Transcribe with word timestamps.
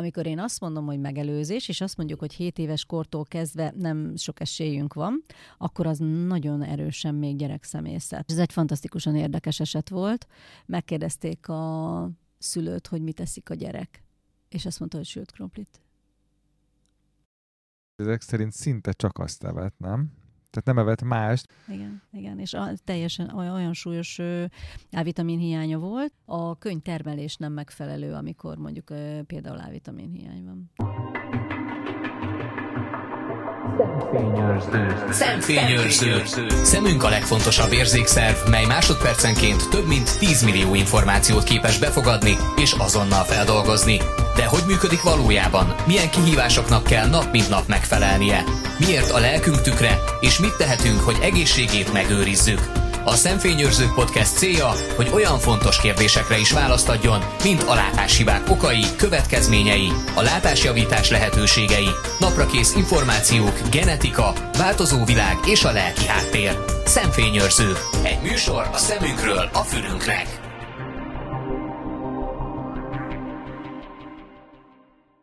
amikor 0.00 0.26
én 0.26 0.38
azt 0.38 0.60
mondom, 0.60 0.86
hogy 0.86 1.00
megelőzés, 1.00 1.68
és 1.68 1.80
azt 1.80 1.96
mondjuk, 1.96 2.18
hogy 2.18 2.32
7 2.32 2.58
éves 2.58 2.84
kortól 2.84 3.24
kezdve 3.24 3.72
nem 3.76 4.16
sok 4.16 4.40
esélyünk 4.40 4.94
van, 4.94 5.22
akkor 5.58 5.86
az 5.86 5.98
nagyon 6.26 6.62
erősen 6.62 7.14
még 7.14 7.36
gyerekszemészet. 7.36 8.30
Ez 8.30 8.38
egy 8.38 8.52
fantasztikusan 8.52 9.16
érdekes 9.16 9.60
eset 9.60 9.88
volt. 9.88 10.26
Megkérdezték 10.66 11.48
a 11.48 12.10
szülőt, 12.38 12.86
hogy 12.86 13.02
mit 13.02 13.14
teszik 13.14 13.50
a 13.50 13.54
gyerek. 13.54 14.02
És 14.48 14.66
azt 14.66 14.78
mondta, 14.78 14.96
hogy 14.96 15.06
sült 15.06 15.30
krumplit. 15.30 15.80
Ezek 17.96 18.20
szerint 18.20 18.52
szinte 18.52 18.92
csak 18.92 19.18
azt 19.18 19.44
evett, 19.44 19.78
nem? 19.78 20.12
Tehát 20.50 20.64
nem 20.64 20.78
evett 20.78 21.02
mást. 21.02 21.46
Igen, 21.68 22.02
igen, 22.12 22.38
és 22.38 22.54
a, 22.54 22.68
teljesen 22.84 23.30
olyan, 23.34 23.54
olyan 23.54 23.72
súlyos 23.72 24.20
A-vitamin 24.90 25.38
hiánya 25.38 25.78
volt. 25.78 26.12
A 26.24 26.58
könyvtermelés 26.58 27.36
nem 27.36 27.52
megfelelő, 27.52 28.12
amikor 28.12 28.56
mondjuk 28.56 28.90
ö, 28.90 29.20
például 29.26 29.58
A-vitamin 29.58 30.10
hiány 30.10 30.44
van. 30.44 30.70
Szemfényőrző. 35.10 36.22
Szemünk 36.62 37.04
a 37.04 37.08
legfontosabb 37.08 37.72
érzékszerv, 37.72 38.36
mely 38.50 38.64
másodpercenként 38.64 39.68
több 39.70 39.86
mint 39.86 40.18
10 40.18 40.42
millió 40.42 40.74
információt 40.74 41.44
képes 41.44 41.78
befogadni 41.78 42.36
és 42.56 42.72
azonnal 42.72 43.24
feldolgozni. 43.24 44.00
De 44.36 44.44
hogy 44.44 44.62
működik 44.66 45.02
valójában? 45.02 45.74
Milyen 45.86 46.10
kihívásoknak 46.10 46.84
kell 46.84 47.08
nap 47.08 47.30
mint 47.32 47.48
nap 47.48 47.66
megfelelnie? 47.66 48.44
Miért 48.78 49.10
a 49.10 49.18
lelkünk 49.18 49.60
tükre, 49.60 49.98
és 50.20 50.38
mit 50.38 50.56
tehetünk, 50.56 51.00
hogy 51.00 51.18
egészségét 51.22 51.92
megőrizzük? 51.92 52.79
A 53.04 53.14
Szemfényőrzők 53.14 53.94
Podcast 53.94 54.36
célja, 54.36 54.72
hogy 54.96 55.10
olyan 55.12 55.38
fontos 55.38 55.80
kérdésekre 55.80 56.38
is 56.38 56.52
választ 56.52 56.88
adjon, 56.88 57.24
mint 57.42 57.62
a 57.62 57.74
látáshibák 57.74 58.50
okai, 58.50 58.84
következményei, 58.96 59.92
a 60.14 60.22
látásjavítás 60.22 61.10
lehetőségei, 61.10 61.90
naprakész 62.18 62.74
információk, 62.74 63.60
genetika, 63.70 64.32
változó 64.58 65.04
világ 65.04 65.38
és 65.46 65.64
a 65.64 65.72
lelki 65.72 66.06
háttér. 66.06 66.64
Szemfényőrző. 66.84 67.72
Egy 68.02 68.20
műsor 68.22 68.68
a 68.72 68.76
szemünkről 68.76 69.48
a 69.52 69.62
fülünknek. 69.62 70.39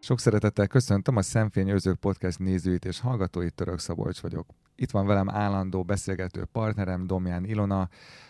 Sok 0.08 0.20
szeretettel 0.20 0.68
köszöntöm 0.68 1.16
a 1.16 1.22
Szemfényőrzők 1.22 2.00
Podcast 2.00 2.40
nézőit 2.40 2.86
és 2.86 3.00
hallgatóit, 3.00 3.54
Török 3.54 3.80
Szabolcs 3.80 4.20
vagyok. 4.20 4.46
Itt 4.76 4.92
van 4.92 5.06
velem 5.06 5.30
állandó 5.30 5.84
beszélgető 5.84 6.46
partnerem 6.46 7.08
Domján 7.08 7.46
Ilona, 7.46 7.90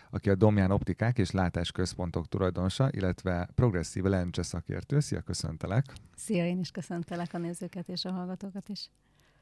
aki 0.09 0.29
a 0.29 0.35
Domján 0.35 0.71
Optikák 0.71 1.17
és 1.17 1.31
Látásközpontok 1.31 2.27
tulajdonosa, 2.27 2.89
illetve 2.91 3.49
progresszív 3.55 4.03
lencse 4.03 4.43
szakértő. 4.43 4.99
Szia, 4.99 5.21
köszöntelek! 5.21 5.93
Szia, 6.15 6.45
én 6.45 6.59
is 6.59 6.71
köszöntelek 6.71 7.33
a 7.33 7.37
nézőket 7.37 7.89
és 7.89 8.05
a 8.05 8.11
hallgatókat 8.11 8.69
is. 8.69 8.89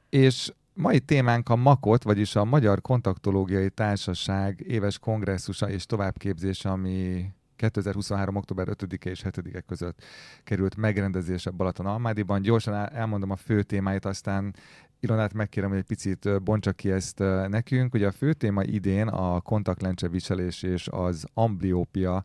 És 0.09 0.53
mai 0.73 0.99
témánk 0.99 1.49
a 1.49 1.55
MAKOT, 1.55 2.03
vagyis 2.03 2.36
a 2.36 2.44
Magyar 2.44 2.81
Kontaktológiai 2.81 3.70
Társaság 3.70 4.64
éves 4.67 4.99
kongresszusa 4.99 5.70
és 5.70 5.86
továbbképzése, 5.86 6.70
ami 6.70 7.30
2023. 7.56 8.36
október 8.36 8.67
5-e 8.70 9.09
és 9.09 9.23
7-e 9.30 9.61
között 9.61 10.03
került 10.44 10.75
megrendezése 10.75 11.50
Balaton 11.50 11.86
Almádiban. 11.86 12.42
Gyorsan 12.42 12.89
elmondom 12.94 13.30
a 13.30 13.36
fő 13.36 13.64
témáit, 13.64 14.06
aztán 14.06 14.56
Ilonát 15.00 15.34
megkérem, 15.34 15.70
hogy 15.70 15.78
egy 15.78 15.86
picit 15.86 16.44
bontsa 16.44 16.72
ki 16.72 16.92
ezt 16.92 17.20
nekünk. 17.48 17.94
Ugye 17.94 18.08
a 18.08 18.11
fő 18.11 18.33
téma 18.33 18.64
idén 18.64 19.08
a 19.08 19.42
kontaktlencse 19.42 20.08
viselés 20.08 20.64
és 20.64 20.88
az 20.92 21.26
ambliópia 21.33 22.23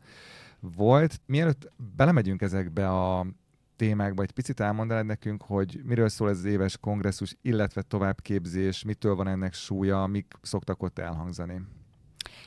volt. 0.61 1.20
Mielőtt 1.27 1.73
belemegyünk 1.97 2.42
ezekbe 2.42 2.89
a 2.89 3.27
témákba, 3.77 4.23
egy 4.23 4.33
picit 4.33 4.61
elmondanád 4.61 5.06
nekünk, 5.06 5.42
hogy 5.42 5.81
miről 5.84 6.08
szól 6.08 6.28
ez 6.28 6.39
az 6.39 6.45
éves 6.45 6.78
kongresszus, 6.78 7.36
illetve 7.42 7.83
továbbképzés, 7.83 8.84
mitől 8.84 9.14
van 9.14 9.28
ennek 9.28 9.55
súlya, 9.55 10.06
mik 10.06 10.34
szoktak 10.42 10.83
ott 10.83 10.98
elhangzani? 10.98 11.61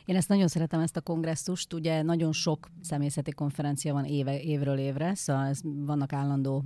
Én 0.05 0.15
ezt 0.15 0.29
nagyon 0.29 0.47
szeretem, 0.47 0.79
ezt 0.79 0.97
a 0.97 1.01
kongresszust. 1.01 1.73
Ugye 1.73 2.01
nagyon 2.01 2.31
sok 2.31 2.69
személyzeti 2.81 3.31
konferencia 3.31 3.93
van 3.93 4.05
éve, 4.05 4.41
évről 4.41 4.77
évre, 4.77 5.15
szóval 5.15 5.45
ez, 5.45 5.59
vannak 5.63 6.13
állandó 6.13 6.63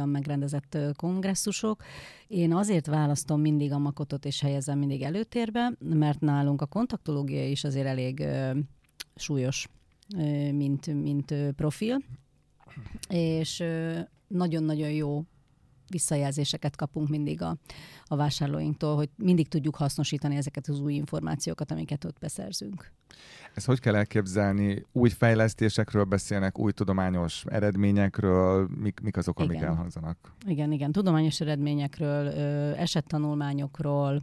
a 0.00 0.04
megrendezett 0.04 0.78
kongresszusok. 0.96 1.82
Én 2.26 2.54
azért 2.54 2.86
választom 2.86 3.40
mindig 3.40 3.72
a 3.72 3.78
makotot 3.78 4.24
és 4.24 4.40
helyezem 4.40 4.78
mindig 4.78 5.02
előtérbe, 5.02 5.72
mert 5.78 6.20
nálunk 6.20 6.60
a 6.60 6.66
kontaktológia 6.66 7.48
is 7.48 7.64
azért 7.64 7.86
elég 7.86 8.20
ö, 8.20 8.50
súlyos, 9.14 9.68
ö, 10.16 10.52
mint, 10.52 10.86
mint 11.02 11.30
ö, 11.30 11.50
profil, 11.52 12.02
és 13.08 13.64
nagyon-nagyon 14.28 14.90
jó 14.90 15.24
visszajelzéseket 15.88 16.76
kapunk 16.76 17.08
mindig 17.08 17.42
a, 17.42 17.56
a 18.04 18.16
vásárlóinktól, 18.16 18.96
hogy 18.96 19.08
mindig 19.16 19.48
tudjuk 19.48 19.76
hasznosítani 19.76 20.36
ezeket 20.36 20.68
az 20.68 20.80
új 20.80 20.94
információkat, 20.94 21.70
amiket 21.70 22.04
ott 22.04 22.18
beszerzünk. 22.18 22.92
Ezt 23.54 23.66
hogy 23.66 23.80
kell 23.80 23.94
elképzelni? 23.94 24.86
Új 24.92 25.08
fejlesztésekről 25.08 26.04
beszélnek, 26.04 26.58
új 26.58 26.72
tudományos 26.72 27.44
eredményekről, 27.46 28.68
mik, 28.80 29.00
mik 29.00 29.16
azok, 29.16 29.38
amik 29.38 29.56
igen. 29.56 29.68
elhangzanak? 29.68 30.18
Igen, 30.46 30.72
igen, 30.72 30.92
tudományos 30.92 31.40
eredményekről, 31.40 32.28
esettanulmányokról, 32.76 34.22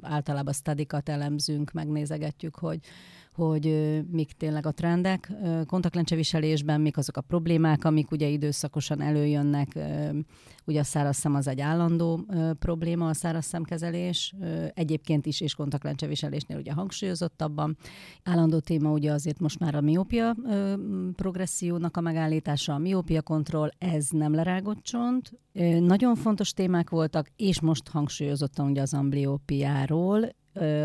általában 0.00 0.52
stadikat 0.52 1.08
elemzünk, 1.08 1.72
megnézegetjük, 1.72 2.54
hogy 2.54 2.78
hogy 3.34 4.00
mik 4.10 4.32
tényleg 4.32 4.66
a 4.66 4.72
trendek 4.72 5.32
kontaktlencseviselésben, 5.66 6.80
mik 6.80 6.96
azok 6.96 7.16
a 7.16 7.20
problémák, 7.20 7.84
amik 7.84 8.10
ugye 8.10 8.28
időszakosan 8.28 9.00
előjönnek. 9.00 9.78
Ugye 10.64 10.80
a 10.80 10.84
száraz 10.84 11.16
szem 11.16 11.34
az 11.34 11.48
egy 11.48 11.60
állandó 11.60 12.26
probléma, 12.58 13.08
a 13.08 13.14
száraz 13.14 13.44
szemkezelés. 13.44 14.34
Egyébként 14.74 15.26
is, 15.26 15.40
és 15.40 15.54
kontaktlencseviselésnél 15.54 16.58
ugye 16.58 16.72
hangsúlyozottabban. 16.72 17.76
Állandó 18.22 18.58
téma 18.58 18.90
ugye 18.90 19.12
azért 19.12 19.40
most 19.40 19.58
már 19.58 19.74
a 19.74 19.80
miópia 19.80 20.36
progressziónak 21.16 21.96
a 21.96 22.00
megállítása, 22.00 22.74
a 22.74 22.78
miópia 22.78 23.22
kontroll, 23.22 23.70
ez 23.78 24.08
nem 24.10 24.34
lerágott 24.34 24.82
csont. 24.82 25.32
Nagyon 25.80 26.14
fontos 26.14 26.52
témák 26.52 26.90
voltak, 26.90 27.30
és 27.36 27.60
most 27.60 27.88
hangsúlyozottan 27.88 28.70
ugye 28.70 28.80
az 28.80 28.94
ambliópiáról, 28.94 30.28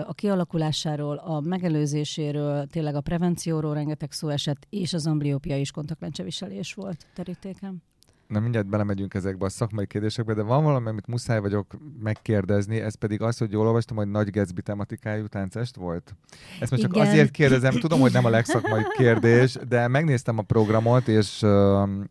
a 0.05 0.13
kialakulásáról, 0.13 1.17
a 1.17 1.39
megelőzéséről, 1.39 2.67
tényleg 2.67 2.95
a 2.95 3.01
prevencióról 3.01 3.73
rengeteg 3.73 4.11
szó 4.11 4.29
esett, 4.29 4.67
és 4.69 4.93
az 4.93 5.07
ambliópia 5.07 5.57
is 5.57 5.71
kontaktlencseviselés 5.71 6.73
volt 6.73 7.05
terítéken. 7.13 7.83
Na 8.27 8.39
mindjárt 8.39 8.67
belemegyünk 8.67 9.13
ezekbe 9.13 9.45
a 9.45 9.49
szakmai 9.49 9.87
kérdésekbe, 9.87 10.33
de 10.33 10.41
van 10.41 10.63
valami, 10.63 10.87
amit 10.87 11.07
muszáj 11.07 11.39
vagyok 11.39 11.75
megkérdezni, 11.99 12.79
ez 12.79 12.95
pedig 12.95 13.21
az, 13.21 13.37
hogy 13.37 13.51
jól 13.51 13.65
olvastam, 13.65 13.97
hogy 13.97 14.07
Nagy 14.07 14.29
Gatsby 14.29 14.61
tematikájú 14.61 15.27
táncest 15.27 15.75
volt. 15.75 16.15
Ezt 16.59 16.71
most 16.71 16.83
csak 16.83 16.95
Igen. 16.95 17.07
azért 17.07 17.31
kérdezem, 17.31 17.73
tudom, 17.73 17.99
hogy 17.99 18.11
nem 18.11 18.25
a 18.25 18.29
legszakmai 18.29 18.83
kérdés, 18.97 19.57
de 19.67 19.87
megnéztem 19.87 20.37
a 20.37 20.41
programot, 20.41 21.07
és, 21.07 21.45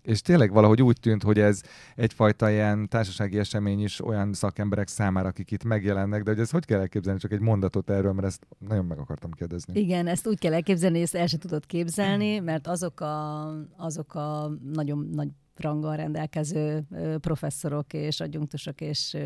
és 0.02 0.20
tényleg 0.20 0.52
valahogy 0.52 0.82
úgy 0.82 1.00
tűnt, 1.00 1.22
hogy 1.22 1.38
ez 1.38 1.60
egyfajta 1.94 2.50
ilyen 2.50 2.88
társasági 2.88 3.38
esemény 3.38 3.82
is 3.82 4.04
olyan 4.04 4.32
szakemberek 4.32 4.88
számára, 4.88 5.28
akik 5.28 5.50
itt 5.50 5.64
megjelennek, 5.64 6.22
de 6.22 6.30
hogy 6.30 6.40
ez 6.40 6.50
hogy 6.50 6.64
kell 6.64 6.80
elképzelni, 6.80 7.20
csak 7.20 7.32
egy 7.32 7.40
mondatot 7.40 7.90
erről, 7.90 8.12
mert 8.12 8.26
ezt 8.26 8.46
nagyon 8.58 8.84
meg 8.84 8.98
akartam 8.98 9.30
kérdezni. 9.30 9.80
Igen, 9.80 10.06
ezt 10.06 10.26
úgy 10.26 10.38
kell 10.38 10.52
elképzelni, 10.52 11.00
ezt 11.00 11.14
el 11.14 11.26
sem 11.26 11.38
tudod 11.38 11.66
képzelni, 11.66 12.38
mert 12.38 12.66
azok 12.66 13.00
a, 13.00 13.46
azok 13.76 14.14
a 14.14 14.50
nagyon 14.72 15.08
nagy 15.12 15.28
ranggal 15.60 15.96
rendelkező 15.96 16.86
professzorok 17.20 17.92
és 17.92 18.20
adjunktusok 18.20 18.80
és, 18.80 19.16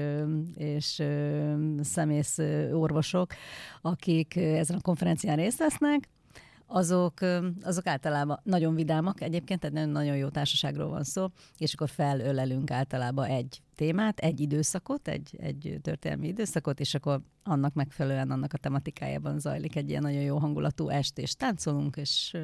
és 0.55 1.03
szemész 1.81 2.39
orvosok, 2.73 3.33
akik 3.83 4.37
ezen 4.37 4.77
a 4.77 4.81
konferencián 4.81 5.37
részt 5.37 5.59
vesznek, 5.59 6.09
azok, 6.73 7.15
azok 7.63 7.87
általában 7.87 8.41
nagyon 8.43 8.75
vidámak 8.75 9.21
egyébként, 9.21 9.61
tehát 9.61 9.91
nagyon 9.91 10.17
jó 10.17 10.29
társaságról 10.29 10.89
van 10.89 11.05
szó, 11.05 11.27
és 11.59 11.75
akkor 11.75 11.89
felölelünk 11.89 12.71
általában 12.71 13.27
egy 13.27 13.63
témát, 13.75 14.19
egy 14.19 14.41
időszakot, 14.41 15.09
egy, 15.09 15.37
egy 15.41 15.79
történelmi 15.83 16.27
időszakot, 16.27 16.81
és 16.81 16.95
akkor 16.95 17.21
annak 17.43 17.75
megfelelően, 17.75 18.31
annak 18.31 18.53
a 18.53 18.59
tematikájában 18.59 19.39
zajlik 19.39 19.77
egy 19.77 19.89
ilyen 19.89 20.03
nagyon 20.03 20.23
jó 20.23 20.39
hangulatú 20.39 20.89
est, 20.89 21.19
és 21.19 21.35
táncolunk, 21.35 21.97
és 21.97 22.37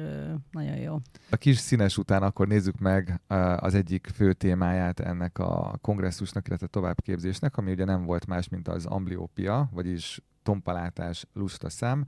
nagyon 0.51 0.77
jó. 0.77 0.95
A 1.29 1.35
kis 1.35 1.57
színes 1.57 1.97
után 1.97 2.23
akkor 2.23 2.47
nézzük 2.47 2.77
meg 2.77 3.21
az 3.57 3.73
egyik 3.73 4.07
fő 4.13 4.33
témáját 4.33 4.99
ennek 4.99 5.37
a 5.39 5.77
kongresszusnak, 5.81 6.47
illetve 6.47 6.67
továbbképzésnek, 6.67 7.57
ami 7.57 7.71
ugye 7.71 7.85
nem 7.85 8.05
volt 8.05 8.25
más, 8.25 8.49
mint 8.49 8.67
az 8.67 8.85
ambliópia, 8.85 9.69
vagyis 9.73 10.21
tompalátás, 10.43 11.25
lusta 11.33 11.69
szem. 11.69 12.05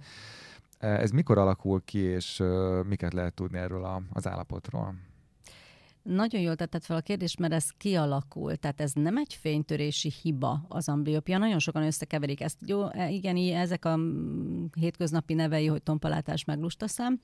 Ez 0.79 1.11
mikor 1.11 1.37
alakul 1.37 1.83
ki, 1.83 1.99
és 1.99 2.43
miket 2.87 3.13
lehet 3.13 3.33
tudni 3.33 3.57
erről 3.57 3.85
a, 3.85 4.01
az 4.13 4.27
állapotról? 4.27 4.95
Nagyon 6.01 6.41
jól 6.41 6.55
tetted 6.55 6.83
fel 6.83 6.97
a 6.97 7.01
kérdést, 7.01 7.39
mert 7.39 7.53
ez 7.53 7.69
kialakul. 7.77 8.55
Tehát 8.55 8.81
ez 8.81 8.93
nem 8.93 9.17
egy 9.17 9.33
fénytörési 9.33 10.11
hiba 10.21 10.65
az 10.67 10.89
ambliopia. 10.89 11.37
Nagyon 11.37 11.59
sokan 11.59 11.83
összekeverik 11.83 12.41
ezt. 12.41 12.57
Jó, 12.65 12.89
e, 12.89 13.09
igen, 13.09 13.37
ezek 13.37 13.85
a 13.85 13.99
hétköznapi 14.79 15.33
nevei, 15.33 15.67
hogy 15.67 15.83
tompalátás 15.83 16.45
meg 16.45 16.59
lustaszám. 16.59 17.21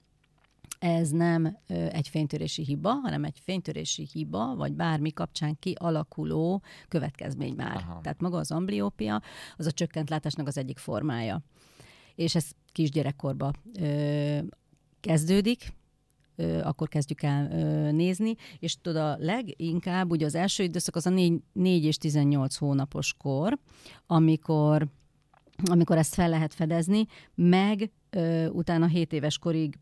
ez 0.79 1.09
nem 1.09 1.57
egy 1.67 2.07
fénytörési 2.07 2.63
hiba, 2.63 2.93
hanem 2.93 3.23
egy 3.23 3.39
fénytörési 3.43 4.07
hiba, 4.11 4.55
vagy 4.55 4.73
bármi 4.73 5.11
kapcsán 5.11 5.59
kialakuló 5.59 6.61
következmény 6.87 7.53
már. 7.55 7.75
Aha. 7.75 7.99
Tehát 8.01 8.21
maga 8.21 8.37
az 8.37 8.51
ambliópia, 8.51 9.21
az 9.57 9.65
a 9.65 9.71
csökkent 9.71 10.09
látásnak 10.09 10.47
az 10.47 10.57
egyik 10.57 10.77
formája. 10.77 11.41
És 12.15 12.35
ez 12.35 12.51
kisgyerekkorba 12.75 13.51
ö, 13.79 14.37
kezdődik, 14.99 15.73
ö, 16.35 16.61
akkor 16.61 16.87
kezdjük 16.87 17.21
el 17.21 17.51
ö, 17.51 17.91
nézni, 17.91 18.35
és 18.59 18.81
tudod, 18.81 19.01
a 19.01 19.17
leginkább 19.19 20.11
ugye 20.11 20.25
az 20.25 20.35
első 20.35 20.63
időszak 20.63 20.95
az 20.95 21.05
a 21.05 21.09
4, 21.09 21.41
4 21.53 21.83
és 21.83 21.97
18 21.97 22.55
hónapos 22.55 23.13
kor, 23.13 23.59
amikor 24.07 24.87
amikor 25.71 25.97
ezt 25.97 26.13
fel 26.13 26.29
lehet 26.29 26.53
fedezni, 26.53 27.05
meg 27.35 27.91
ö, 28.09 28.47
utána 28.47 28.87
7 28.87 29.13
éves 29.13 29.37
korig 29.37 29.77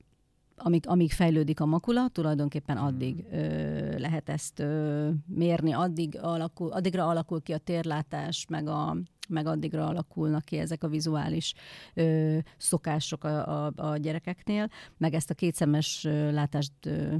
amíg, 0.55 0.87
amíg 0.87 1.11
fejlődik 1.11 1.59
a 1.59 1.65
makula, 1.65 2.07
tulajdonképpen 2.07 2.77
addig 2.77 3.25
ö, 3.31 3.97
lehet 3.97 4.29
ezt 4.29 4.59
ö, 4.59 5.09
mérni, 5.27 5.71
addig 5.73 6.19
alakul, 6.21 6.71
addigra 6.71 7.07
alakul 7.07 7.41
ki 7.41 7.53
a 7.53 7.57
térlátás, 7.57 8.45
meg, 8.49 8.67
a, 8.67 8.97
meg 9.29 9.45
addigra 9.45 9.87
alakulnak 9.87 10.45
ki 10.45 10.57
ezek 10.57 10.83
a 10.83 10.87
vizuális 10.87 11.53
ö, 11.93 12.37
szokások 12.57 13.23
a, 13.23 13.65
a, 13.65 13.71
a 13.75 13.97
gyerekeknél, 13.97 14.69
meg 14.97 15.13
ezt 15.13 15.29
a 15.29 15.33
kétszemes 15.33 16.03
ö, 16.03 16.31
látást 16.31 16.71
ö, 16.85 17.15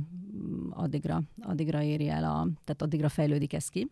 addigra, 0.70 1.22
addigra 1.42 1.82
éri 1.82 2.10
el, 2.10 2.24
a, 2.24 2.48
tehát 2.64 2.82
addigra 2.82 3.10
fejlődik 3.10 3.54
ez 3.54 3.68
ki. 3.68 3.92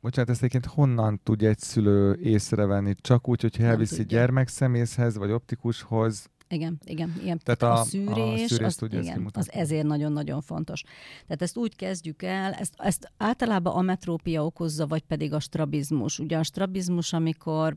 Bocsánat, 0.00 0.30
ezt 0.30 0.42
egyébként 0.42 0.74
honnan 0.74 1.20
tudja 1.22 1.48
egy 1.48 1.58
szülő 1.58 2.18
észrevenni? 2.22 2.94
Csak 3.00 3.28
úgy, 3.28 3.40
hogyha 3.40 3.64
elviszi 3.64 4.04
gyermekszemészhez, 4.04 5.16
vagy 5.16 5.30
optikushoz, 5.30 6.30
igen, 6.48 6.78
igen, 6.84 7.14
igen. 7.22 7.38
Tehát 7.38 7.62
a, 7.62 7.80
a 7.80 7.84
szűrés, 7.84 8.58
a 8.58 8.64
az, 8.64 8.82
igen, 8.90 9.30
az 9.32 9.52
ezért 9.52 9.86
nagyon-nagyon 9.86 10.40
fontos. 10.40 10.82
Tehát 11.26 11.42
ezt 11.42 11.56
úgy 11.56 11.76
kezdjük 11.76 12.22
el, 12.22 12.52
ezt, 12.52 12.74
ezt 12.76 13.12
általában 13.16 13.76
a 13.76 13.80
metrópia 13.80 14.44
okozza, 14.44 14.86
vagy 14.86 15.02
pedig 15.02 15.32
a 15.32 15.40
strabizmus. 15.40 16.18
Ugye 16.18 16.38
a 16.38 16.42
strabizmus, 16.42 17.12
amikor 17.12 17.76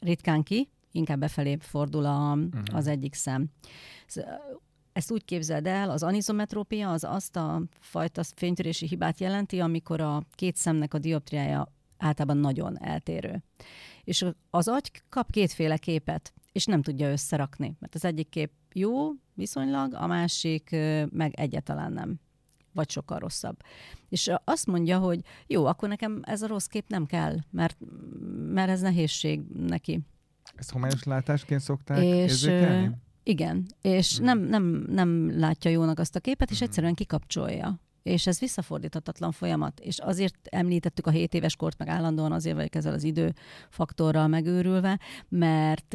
ritkán 0.00 0.42
ki, 0.42 0.68
inkább 0.92 1.18
befelé 1.18 1.56
fordul 1.60 2.04
a, 2.04 2.32
uh-huh. 2.32 2.62
az 2.72 2.86
egyik 2.86 3.14
szem. 3.14 3.46
Ezt 4.92 5.10
úgy 5.10 5.24
képzeld 5.24 5.66
el, 5.66 5.90
az 5.90 6.02
anizometrópia 6.02 6.90
az 6.90 7.04
azt 7.04 7.36
a 7.36 7.62
fajta 7.80 8.22
fénytörési 8.34 8.86
hibát 8.86 9.20
jelenti, 9.20 9.60
amikor 9.60 10.00
a 10.00 10.22
két 10.34 10.56
szemnek 10.56 10.94
a 10.94 10.98
dioptriája 10.98 11.72
általában 11.96 12.36
nagyon 12.36 12.82
eltérő. 12.82 13.42
És 14.04 14.26
az 14.50 14.68
agy 14.68 14.90
kap 15.08 15.30
kétféle 15.30 15.76
képet 15.76 16.32
és 16.56 16.64
nem 16.64 16.82
tudja 16.82 17.10
összerakni. 17.10 17.76
Mert 17.78 17.94
az 17.94 18.04
egyik 18.04 18.28
kép 18.28 18.50
jó 18.72 19.10
viszonylag, 19.34 19.94
a 19.94 20.06
másik 20.06 20.70
meg 21.10 21.32
egyáltalán 21.34 21.92
nem 21.92 22.20
vagy 22.72 22.90
sokkal 22.90 23.18
rosszabb. 23.18 23.62
És 24.08 24.30
azt 24.44 24.66
mondja, 24.66 24.98
hogy 24.98 25.20
jó, 25.46 25.64
akkor 25.64 25.88
nekem 25.88 26.20
ez 26.22 26.42
a 26.42 26.46
rossz 26.46 26.66
kép 26.66 26.88
nem 26.88 27.06
kell, 27.06 27.36
mert, 27.50 27.76
mert 28.52 28.70
ez 28.70 28.80
nehézség 28.80 29.40
neki. 29.52 30.00
Ezt 30.54 30.70
homályos 30.70 31.02
látásként 31.02 31.60
szokták 31.60 31.98
és, 31.98 32.14
érzékelni? 32.14 32.90
Igen, 33.22 33.66
és 33.80 34.16
hmm. 34.16 34.24
nem, 34.24 34.38
nem, 34.38 34.84
nem 34.88 35.38
látja 35.38 35.70
jónak 35.70 35.98
azt 35.98 36.16
a 36.16 36.20
képet, 36.20 36.50
és 36.50 36.58
hmm. 36.58 36.66
egyszerűen 36.66 36.94
kikapcsolja 36.94 37.80
és 38.06 38.26
ez 38.26 38.38
visszafordíthatatlan 38.38 39.32
folyamat. 39.32 39.80
És 39.80 39.98
azért 39.98 40.34
említettük 40.42 41.06
a 41.06 41.10
7 41.10 41.34
éves 41.34 41.56
kort, 41.56 41.78
meg 41.78 41.88
állandóan 41.88 42.32
azért 42.32 42.56
vagyok 42.56 42.74
ezzel 42.74 42.92
az 42.92 43.02
időfaktorral 43.02 44.26
megőrülve, 44.26 44.98
mert, 45.28 45.92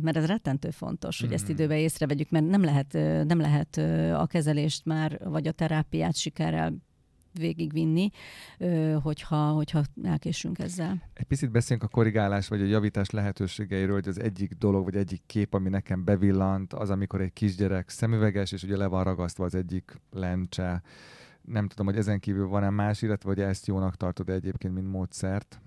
mert 0.00 0.16
ez 0.16 0.26
rettentő 0.26 0.70
fontos, 0.70 1.20
hogy 1.20 1.32
ezt 1.32 1.42
mhm. 1.42 1.52
időben 1.52 1.78
észrevegyük, 1.78 2.30
mert 2.30 2.46
nem 2.46 2.64
lehet, 2.64 2.92
nem 3.26 3.40
lehet 3.40 3.76
a 4.16 4.26
kezelést 4.26 4.84
már, 4.84 5.18
vagy 5.24 5.46
a 5.46 5.52
terápiát 5.52 6.16
sikerrel 6.16 6.74
végigvinni, 7.32 8.10
hogyha, 9.02 9.50
hogyha 9.50 9.82
elkésünk 10.02 10.58
ezzel. 10.58 11.02
Egy 11.14 11.26
picit 11.26 11.50
beszéljünk 11.50 11.88
a 11.88 11.94
korrigálás 11.94 12.48
vagy 12.48 12.60
a 12.60 12.64
javítás 12.64 13.10
lehetőségeiről, 13.10 13.94
hogy 13.94 14.08
az 14.08 14.20
egyik 14.20 14.52
dolog, 14.52 14.84
vagy 14.84 14.96
egyik 14.96 15.22
kép, 15.26 15.54
ami 15.54 15.68
nekem 15.68 16.04
bevillant, 16.04 16.72
az, 16.72 16.90
amikor 16.90 17.20
egy 17.20 17.32
kisgyerek 17.32 17.88
szemüveges, 17.88 18.52
és 18.52 18.62
ugye 18.62 18.76
le 18.76 18.86
van 18.86 19.04
ragasztva 19.04 19.44
az 19.44 19.54
egyik 19.54 20.00
lencse, 20.10 20.82
nem 21.44 21.68
tudom, 21.68 21.86
hogy 21.86 21.96
ezen 21.96 22.20
kívül 22.20 22.46
van-e 22.46 22.70
más, 22.70 23.02
illetve 23.02 23.28
hogy 23.28 23.40
ezt 23.40 23.66
jónak 23.66 23.96
tartod 23.96 24.28
egyébként, 24.28 24.74
mint 24.74 24.90
módszert. 24.90 25.60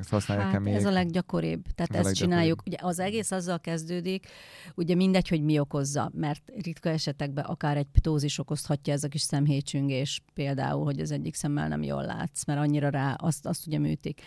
Ezt 0.00 0.08
használják 0.08 0.50
hát, 0.50 0.60
még? 0.60 0.74
Ez 0.74 0.84
a 0.84 0.90
leggyakoribb. 0.90 1.66
Tehát 1.74 1.94
ez 1.94 2.06
ezt 2.06 2.14
csináljuk. 2.14 2.62
Ugye 2.66 2.76
az 2.80 2.98
egész 2.98 3.30
azzal 3.30 3.60
kezdődik, 3.60 4.26
ugye 4.74 4.94
mindegy, 4.94 5.28
hogy 5.28 5.42
mi 5.42 5.58
okozza, 5.58 6.10
mert 6.14 6.52
ritka 6.62 6.88
esetekben 6.88 7.44
akár 7.44 7.76
egy 7.76 7.86
ptózis 7.92 8.38
okozhatja 8.38 8.92
ez 8.92 9.04
a 9.04 9.08
kis 9.08 9.20
szemhétsüngés 9.20 10.22
például, 10.34 10.84
hogy 10.84 11.00
az 11.00 11.10
egyik 11.10 11.34
szemmel 11.34 11.68
nem 11.68 11.82
jól 11.82 12.04
látsz, 12.04 12.44
mert 12.44 12.60
annyira 12.60 12.88
rá 12.88 13.12
azt, 13.12 13.46
azt 13.46 13.66
ugye 13.66 13.78
műtik. 13.78 14.20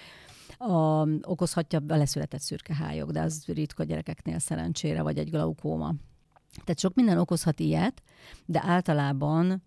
A, 0.58 1.08
okozhatja 1.22 1.80
beleszületett 1.80 2.42
szürkehályok, 2.42 3.12
de 3.12 3.22
az 3.22 3.46
ritka 3.48 3.84
gyerekeknél 3.84 4.40
szerencsére, 4.40 5.02
vagy 5.02 5.18
egy 5.18 5.30
glaukóma. 5.30 5.94
Tehát 6.64 6.80
sok 6.80 6.94
minden 6.94 7.18
okozhat 7.18 7.60
ilyet, 7.60 8.02
de 8.46 8.62
általában 8.66 9.64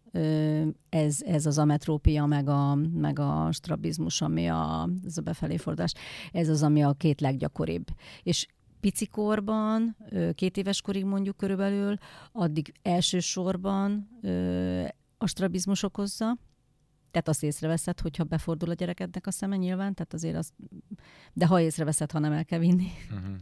ez, 0.89 1.23
ez 1.23 1.47
az 1.47 1.59
ametrópia, 1.59 2.27
meg 2.27 2.49
a, 2.49 2.75
meg 2.75 3.19
a 3.19 3.49
strabizmus, 3.53 4.21
ami 4.21 4.49
a, 4.49 4.89
ez 5.05 5.17
a 5.17 5.23
befelé 5.23 5.56
fordulás, 5.56 5.93
ez 6.33 6.49
az, 6.49 6.62
ami 6.62 6.83
a 6.83 6.93
két 6.93 7.21
leggyakoribb. 7.21 7.87
És 8.23 8.47
picikorban, 8.81 9.97
két 10.35 10.56
éves 10.56 10.81
korig 10.81 11.05
mondjuk 11.05 11.37
körülbelül, 11.37 11.97
addig 12.33 12.73
elsősorban 12.83 14.09
a 15.19 15.27
strabizmus 15.27 15.83
okozza, 15.83 16.38
tehát 17.11 17.29
azt 17.29 17.43
észreveszed, 17.43 18.00
hogyha 18.00 18.25
befordul 18.25 18.71
a 18.71 18.75
gyerekednek 18.75 19.27
a 19.27 19.31
szeme 19.31 19.56
nyilván, 19.56 19.95
tehát 19.95 20.15
azért 20.15 20.37
az, 20.37 20.53
de 21.33 21.47
ha 21.47 21.61
észreveszed, 21.61 22.11
ha 22.11 22.19
nem 22.19 22.33
el 22.33 22.45
kell 22.45 22.59
vinni, 22.59 22.88
uh-huh. 23.11 23.37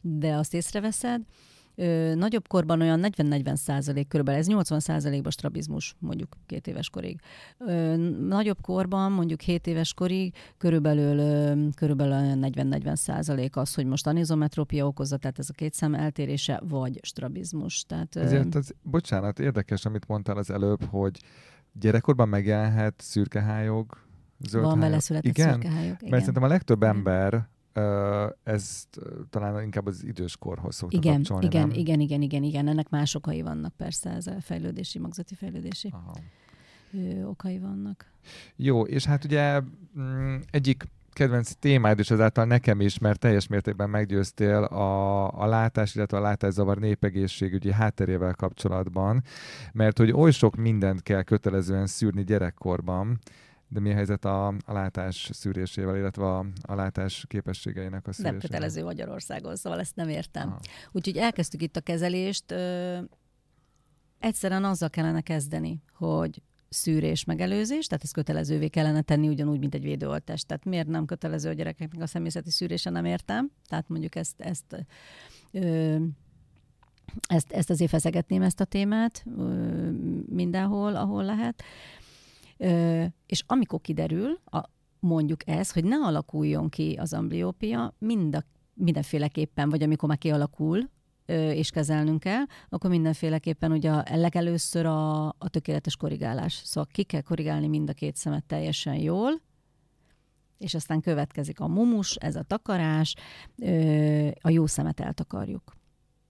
de 0.00 0.34
azt 0.34 0.54
észreveszed, 0.54 1.22
Ö, 1.76 2.14
nagyobb 2.14 2.48
korban 2.48 2.80
olyan 2.80 3.00
40-40 3.02 3.54
százalék 3.54 4.08
körülbelül, 4.08 4.40
ez 4.40 4.46
80 4.46 4.80
százalékban 4.80 5.30
strabizmus 5.30 5.94
mondjuk 5.98 6.36
két 6.46 6.66
éves 6.66 6.90
korig. 6.90 7.20
Ö, 7.58 7.96
nagyobb 8.28 8.60
korban, 8.60 9.12
mondjuk 9.12 9.40
7 9.40 9.66
éves 9.66 9.94
korig 9.94 10.34
körülbelül, 10.58 11.18
ö, 11.18 11.68
körülbelül 11.74 12.38
40-40 12.40 12.94
százalék 12.94 13.56
az, 13.56 13.74
hogy 13.74 13.86
most 13.86 14.06
anizometrópia 14.06 14.86
okozza, 14.86 15.16
tehát 15.16 15.38
ez 15.38 15.48
a 15.48 15.52
két 15.52 15.74
szem 15.74 15.94
eltérése, 15.94 16.60
vagy 16.68 16.98
strabizmus. 17.02 17.84
Tehát, 17.84 18.16
Ezért 18.16 18.54
az, 18.54 18.74
bocsánat, 18.82 19.38
érdekes, 19.38 19.84
amit 19.84 20.06
mondtál 20.06 20.36
az 20.36 20.50
előbb, 20.50 20.84
hogy 20.84 21.20
gyerekkorban 21.72 22.28
megjelenhet 22.28 22.94
szürkehályog, 22.98 23.98
zöld 24.48 24.64
Van 24.64 24.78
vele 24.78 25.00
született 25.00 25.38
igen? 25.38 25.52
szürkehályog. 25.52 25.96
Igen. 25.98 26.10
Mert 26.10 26.18
szerintem 26.18 26.42
a 26.42 26.46
legtöbb 26.46 26.82
ember 26.82 27.48
ezt 28.42 29.00
talán 29.30 29.62
inkább 29.62 29.86
az 29.86 30.04
időskorhoz 30.04 30.74
szokta 30.74 30.96
igen, 30.96 31.14
kapcsolni, 31.14 31.46
igen, 31.46 31.68
nem? 31.68 31.78
igen, 31.78 32.00
igen, 32.00 32.22
igen, 32.22 32.42
igen. 32.42 32.68
Ennek 32.68 32.88
más 32.88 33.14
okai 33.14 33.42
vannak 33.42 33.74
persze, 33.76 34.10
ez 34.10 34.26
a 34.26 34.40
fejlődési, 34.40 34.98
magzati 34.98 35.34
fejlődési 35.34 35.92
Aha. 35.92 36.12
okai 37.24 37.58
vannak. 37.58 38.10
Jó, 38.56 38.82
és 38.82 39.04
hát 39.04 39.24
ugye 39.24 39.60
mm, 39.98 40.36
egyik 40.50 40.84
kedvenc 41.16 41.52
témád 41.52 41.98
is 41.98 42.10
ezáltal 42.10 42.44
nekem 42.44 42.80
is, 42.80 42.98
mert 42.98 43.18
teljes 43.18 43.46
mértékben 43.46 43.90
meggyőztél 43.90 44.62
a, 44.62 45.40
a 45.40 45.46
látás, 45.46 45.94
illetve 45.94 46.16
a 46.16 46.20
látászavar 46.20 46.78
népegészségügyi 46.78 47.72
hátterével 47.72 48.34
kapcsolatban, 48.34 49.22
mert 49.72 49.98
hogy 49.98 50.12
oly 50.12 50.30
sok 50.30 50.56
mindent 50.56 51.02
kell 51.02 51.22
kötelezően 51.22 51.86
szűrni 51.86 52.24
gyerekkorban, 52.24 53.18
de 53.68 53.80
mi 53.80 53.90
a 53.90 53.94
helyzet 53.94 54.24
a, 54.24 54.46
a 54.46 54.72
látás 54.72 55.30
szűrésével, 55.32 55.96
illetve 55.96 56.24
a, 56.24 56.46
a 56.62 56.74
látás 56.74 57.24
képességeinek 57.28 58.06
a 58.06 58.12
szűrésével? 58.12 58.30
Nem 58.30 58.40
kötelező 58.40 58.84
Magyarországon, 58.84 59.56
szóval 59.56 59.80
ezt 59.80 59.96
nem 59.96 60.08
értem. 60.08 60.48
Aha. 60.48 60.60
Úgyhogy 60.92 61.16
elkezdtük 61.16 61.62
itt 61.62 61.76
a 61.76 61.80
kezelést. 61.80 62.50
Ö, 62.50 62.98
egyszerűen 64.18 64.64
azzal 64.64 64.90
kellene 64.90 65.20
kezdeni, 65.20 65.82
hogy 65.92 66.42
szűrés 66.68 67.24
megelőzés, 67.24 67.86
tehát 67.86 68.04
ezt 68.04 68.12
kötelezővé 68.12 68.68
kellene 68.68 69.02
tenni 69.02 69.28
ugyanúgy, 69.28 69.58
mint 69.58 69.74
egy 69.74 69.82
védőoltást. 69.82 70.46
Tehát 70.46 70.64
miért 70.64 70.88
nem 70.88 71.04
kötelező 71.04 71.48
a 71.48 71.52
gyerekeknek 71.52 72.02
a 72.02 72.06
személyzeti 72.06 72.50
szűrése, 72.50 72.90
nem 72.90 73.04
értem. 73.04 73.50
Tehát 73.68 73.88
mondjuk 73.88 74.14
ezt, 74.14 74.40
ezt 74.40 74.86
ö, 75.50 75.96
ezt, 77.28 77.52
ezt 77.52 77.70
azért 77.70 77.90
feszegetném 77.90 78.42
ezt 78.42 78.60
a 78.60 78.64
témát 78.64 79.24
ö, 79.38 79.90
mindenhol, 80.28 80.96
ahol 80.96 81.24
lehet. 81.24 81.62
Ö, 81.62 82.05
és 83.26 83.44
amikor 83.46 83.80
kiderül, 83.80 84.38
a, 84.44 84.60
mondjuk 84.98 85.48
ez, 85.48 85.72
hogy 85.72 85.84
ne 85.84 85.96
alakuljon 85.96 86.68
ki 86.68 86.96
az 87.00 87.12
ambliópia, 87.12 87.94
mind 87.98 88.36
a, 88.36 88.44
mindenféleképpen, 88.74 89.68
vagy 89.68 89.82
amikor 89.82 90.08
már 90.08 90.18
kialakul, 90.18 90.90
és 91.32 91.70
kezelnünk 91.70 92.20
kell, 92.20 92.44
akkor 92.68 92.90
mindenféleképpen 92.90 93.72
ugye 93.72 93.90
a 93.90 94.04
legelőször 94.16 94.86
a, 94.86 95.26
a 95.26 95.48
tökéletes 95.50 95.96
korrigálás. 95.96 96.54
Szóval 96.64 96.90
ki 96.92 97.02
kell 97.02 97.20
korrigálni 97.20 97.66
mind 97.66 97.88
a 97.88 97.92
két 97.92 98.16
szemet 98.16 98.44
teljesen 98.44 98.94
jól, 98.94 99.40
és 100.58 100.74
aztán 100.74 101.00
következik 101.00 101.60
a 101.60 101.66
mumus, 101.66 102.14
ez 102.14 102.36
a 102.36 102.42
takarás, 102.42 103.14
a 104.40 104.50
jó 104.50 104.66
szemet 104.66 105.00
eltakarjuk 105.00 105.76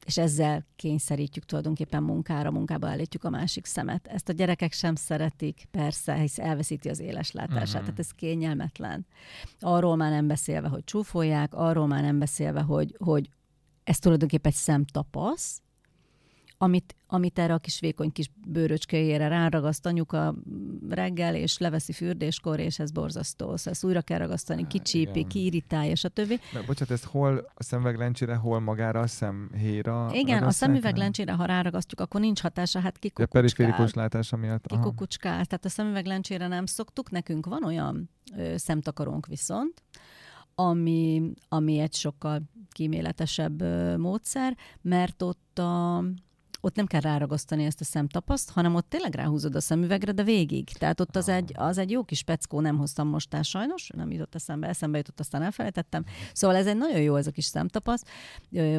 és 0.06 0.18
ezzel 0.18 0.66
kényszerítjük 0.76 1.44
tulajdonképpen 1.44 2.02
munkára, 2.02 2.50
munkába 2.50 2.88
állítjuk 2.88 3.24
a 3.24 3.30
másik 3.30 3.64
szemet. 3.64 4.06
Ezt 4.06 4.28
a 4.28 4.32
gyerekek 4.32 4.72
sem 4.72 4.94
szeretik, 4.94 5.64
persze, 5.70 6.14
hisz 6.14 6.38
elveszíti 6.38 6.88
az 6.88 7.00
éles 7.00 7.30
látását, 7.30 7.66
uh-huh. 7.66 7.80
tehát 7.80 7.98
ez 7.98 8.10
kényelmetlen. 8.10 9.06
Arról 9.60 9.96
már 9.96 10.10
nem 10.10 10.26
beszélve, 10.26 10.68
hogy 10.68 10.84
csúfolják, 10.84 11.54
arról 11.54 11.86
már 11.86 12.02
nem 12.02 12.18
beszélve, 12.18 12.60
hogy, 12.60 12.96
hogy 12.98 13.30
ez 13.84 13.98
tulajdonképpen 13.98 14.52
egy 14.52 14.58
szemtapasz, 14.58 15.62
amit, 16.58 16.96
amit 17.06 17.38
erre 17.38 17.54
a 17.54 17.58
kis 17.58 17.80
vékony 17.80 18.12
kis 18.12 18.30
bőröcskéjére 18.46 19.28
ráragaszt 19.28 19.86
anyuka 19.86 20.34
reggel, 20.88 21.34
és 21.34 21.58
leveszi 21.58 21.92
fürdéskor, 21.92 22.60
és 22.60 22.78
ez 22.78 22.90
borzasztó. 22.90 23.44
Szóval 23.56 23.72
ezt 23.72 23.84
újra 23.84 24.00
kell 24.00 24.18
ragasztani, 24.18 24.66
kicsípi, 24.66 25.26
kiirritálja, 25.26 25.94
stb. 25.94 26.28
De, 26.28 26.62
bocsánat, 26.66 26.90
ezt 26.90 27.04
hol 27.04 27.50
a 27.54 27.62
szemüveglencsére, 27.62 28.34
hol 28.34 28.60
magára 28.60 29.00
a 29.00 29.06
szemhéra 29.06 30.08
Igen, 30.12 30.42
a 30.42 30.50
szemüveglencsére, 30.50 31.32
ha 31.32 31.44
ráragasztjuk, 31.44 32.00
akkor 32.00 32.20
nincs 32.20 32.40
hatása, 32.40 32.80
hát 32.80 32.98
kikukucskál. 32.98 33.40
A 33.40 33.42
periférikus 33.42 33.94
látása 33.94 34.36
miatt. 34.36 34.66
Kikukucskál. 34.66 35.44
Tehát 35.44 35.64
a 35.64 35.68
szemüveglencsére 35.68 36.46
nem 36.46 36.66
szoktuk, 36.66 37.10
nekünk 37.10 37.46
van 37.46 37.64
olyan 37.64 38.10
ö, 38.36 38.56
szemtakarónk 38.56 39.26
viszont, 39.26 39.82
ami, 40.54 41.32
ami 41.48 41.78
egy 41.78 41.94
sokkal 41.94 42.42
kíméletesebb 42.70 43.60
ö, 43.60 43.96
módszer, 43.96 44.56
mert 44.80 45.22
ott 45.22 45.58
a 45.58 46.04
ott 46.66 46.76
nem 46.76 46.86
kell 46.86 47.00
ráragasztani 47.00 47.64
ezt 47.64 47.80
a 47.80 47.84
szemtapaszt, 47.84 48.50
hanem 48.50 48.74
ott 48.74 48.88
tényleg 48.88 49.14
ráhúzod 49.14 49.54
a 49.54 49.60
szemüvegre, 49.60 50.12
de 50.12 50.22
végig. 50.22 50.68
Tehát 50.68 51.00
ott 51.00 51.16
az, 51.16 51.28
egy, 51.28 51.52
az 51.54 51.78
egy 51.78 51.90
jó 51.90 52.04
kis 52.04 52.22
peckó, 52.22 52.60
nem 52.60 52.78
hoztam 52.78 53.08
most 53.08 53.34
el 53.34 53.42
sajnos, 53.42 53.90
nem 53.94 54.10
jutott 54.10 54.34
eszembe, 54.34 54.68
eszembe 54.68 54.96
jutott, 54.96 55.20
aztán 55.20 55.42
elfelejtettem. 55.42 56.04
Szóval 56.32 56.56
ez 56.56 56.66
egy 56.66 56.76
nagyon 56.76 57.00
jó 57.00 57.16
ez 57.16 57.26
a 57.26 57.30
kis 57.30 57.44
szemtapasz, 57.44 58.02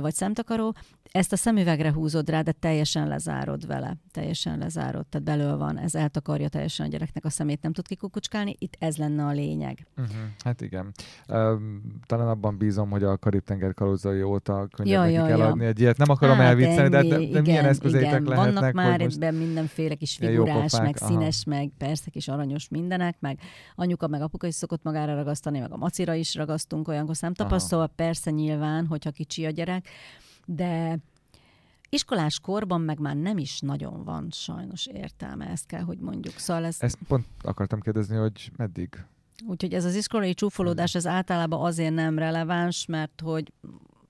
vagy 0.01 0.13
szemtakaró. 0.13 0.75
Ezt 1.11 1.31
a 1.33 1.35
szemüvegre 1.35 1.93
húzod 1.93 2.29
rá, 2.29 2.41
de 2.41 2.51
teljesen 2.51 3.07
lezárod 3.07 3.67
vele. 3.67 3.97
Teljesen 4.11 4.57
lezárod, 4.57 5.07
tehát 5.07 5.27
belül 5.27 5.57
van. 5.57 5.77
Ez 5.77 5.95
eltakarja 5.95 6.49
teljesen 6.49 6.85
a 6.85 6.89
gyereknek 6.89 7.25
a 7.25 7.29
szemét, 7.29 7.61
nem 7.61 7.73
tud 7.73 7.87
kikukucskálni. 7.87 8.55
Itt 8.59 8.75
ez 8.79 8.97
lenne 8.97 9.25
a 9.25 9.31
lényeg. 9.31 9.87
Uh-huh. 9.97 10.15
Hát 10.43 10.61
igen. 10.61 10.91
Talán 12.05 12.27
abban 12.27 12.57
bízom, 12.57 12.89
hogy 12.89 13.03
a 13.03 13.17
Karib-tenger 13.17 13.73
kalózai 13.73 14.21
óta 14.21 14.67
könnyebb 14.75 14.93
ja, 14.93 15.05
ja, 15.05 15.25
kell 15.25 15.37
ja. 15.37 15.65
egy 15.65 15.79
ilyet. 15.79 15.97
Nem 15.97 16.09
akarom 16.09 16.37
hát, 16.37 16.45
elviccelni, 16.45 16.89
de, 16.89 17.03
de, 17.03 17.17
de 17.17 17.41
milyen 17.41 17.65
eszközeitek 17.77 18.21
igen. 18.21 18.23
lehetnek? 18.23 18.53
Vannak 18.53 18.73
már 18.73 19.01
most 19.01 19.15
ebben 19.15 19.33
mindenféle 19.33 19.95
kis 19.95 20.15
figurás, 20.15 20.71
meg 20.71 20.97
aha. 20.99 21.11
színes, 21.11 21.43
meg 21.43 21.71
persze 21.77 22.09
kis 22.09 22.27
aranyos 22.27 22.67
mindenek, 22.67 23.17
meg 23.19 23.39
anyuka, 23.75 24.07
meg 24.07 24.21
apuka 24.21 24.47
is 24.47 24.55
szokott 24.55 24.83
magára 24.83 25.15
ragasztani, 25.15 25.59
meg 25.59 25.71
a 25.71 25.77
macira 25.77 26.13
is 26.13 26.35
ragasztunk 26.35 26.87
olyankor 26.87 27.15
szemtapaszt, 27.15 27.67
szóval 27.67 27.87
persze 27.95 28.31
nyilván, 28.31 28.87
hogyha 28.87 29.11
kicsi 29.11 29.45
a 29.45 29.49
gyerek, 29.49 29.87
de 30.45 30.97
iskolás 31.89 32.39
korban 32.39 32.81
meg 32.81 32.99
már 32.99 33.15
nem 33.15 33.37
is 33.37 33.59
nagyon 33.59 34.03
van 34.03 34.27
sajnos 34.31 34.87
értelme, 34.87 35.47
ezt 35.47 35.65
kell, 35.65 35.81
hogy 35.81 35.97
mondjuk. 35.99 36.37
Szóval 36.37 36.65
ez... 36.65 36.77
Ezt 36.79 36.97
pont 37.07 37.25
akartam 37.41 37.79
kérdezni, 37.79 38.15
hogy 38.15 38.51
meddig? 38.57 39.05
Úgyhogy 39.47 39.73
ez 39.73 39.85
az 39.85 39.95
iskolai 39.95 40.33
csúfolódás, 40.33 40.95
ez 40.95 41.07
általában 41.07 41.65
azért 41.65 41.93
nem 41.93 42.17
releváns, 42.17 42.85
mert 42.85 43.21
hogy 43.23 43.53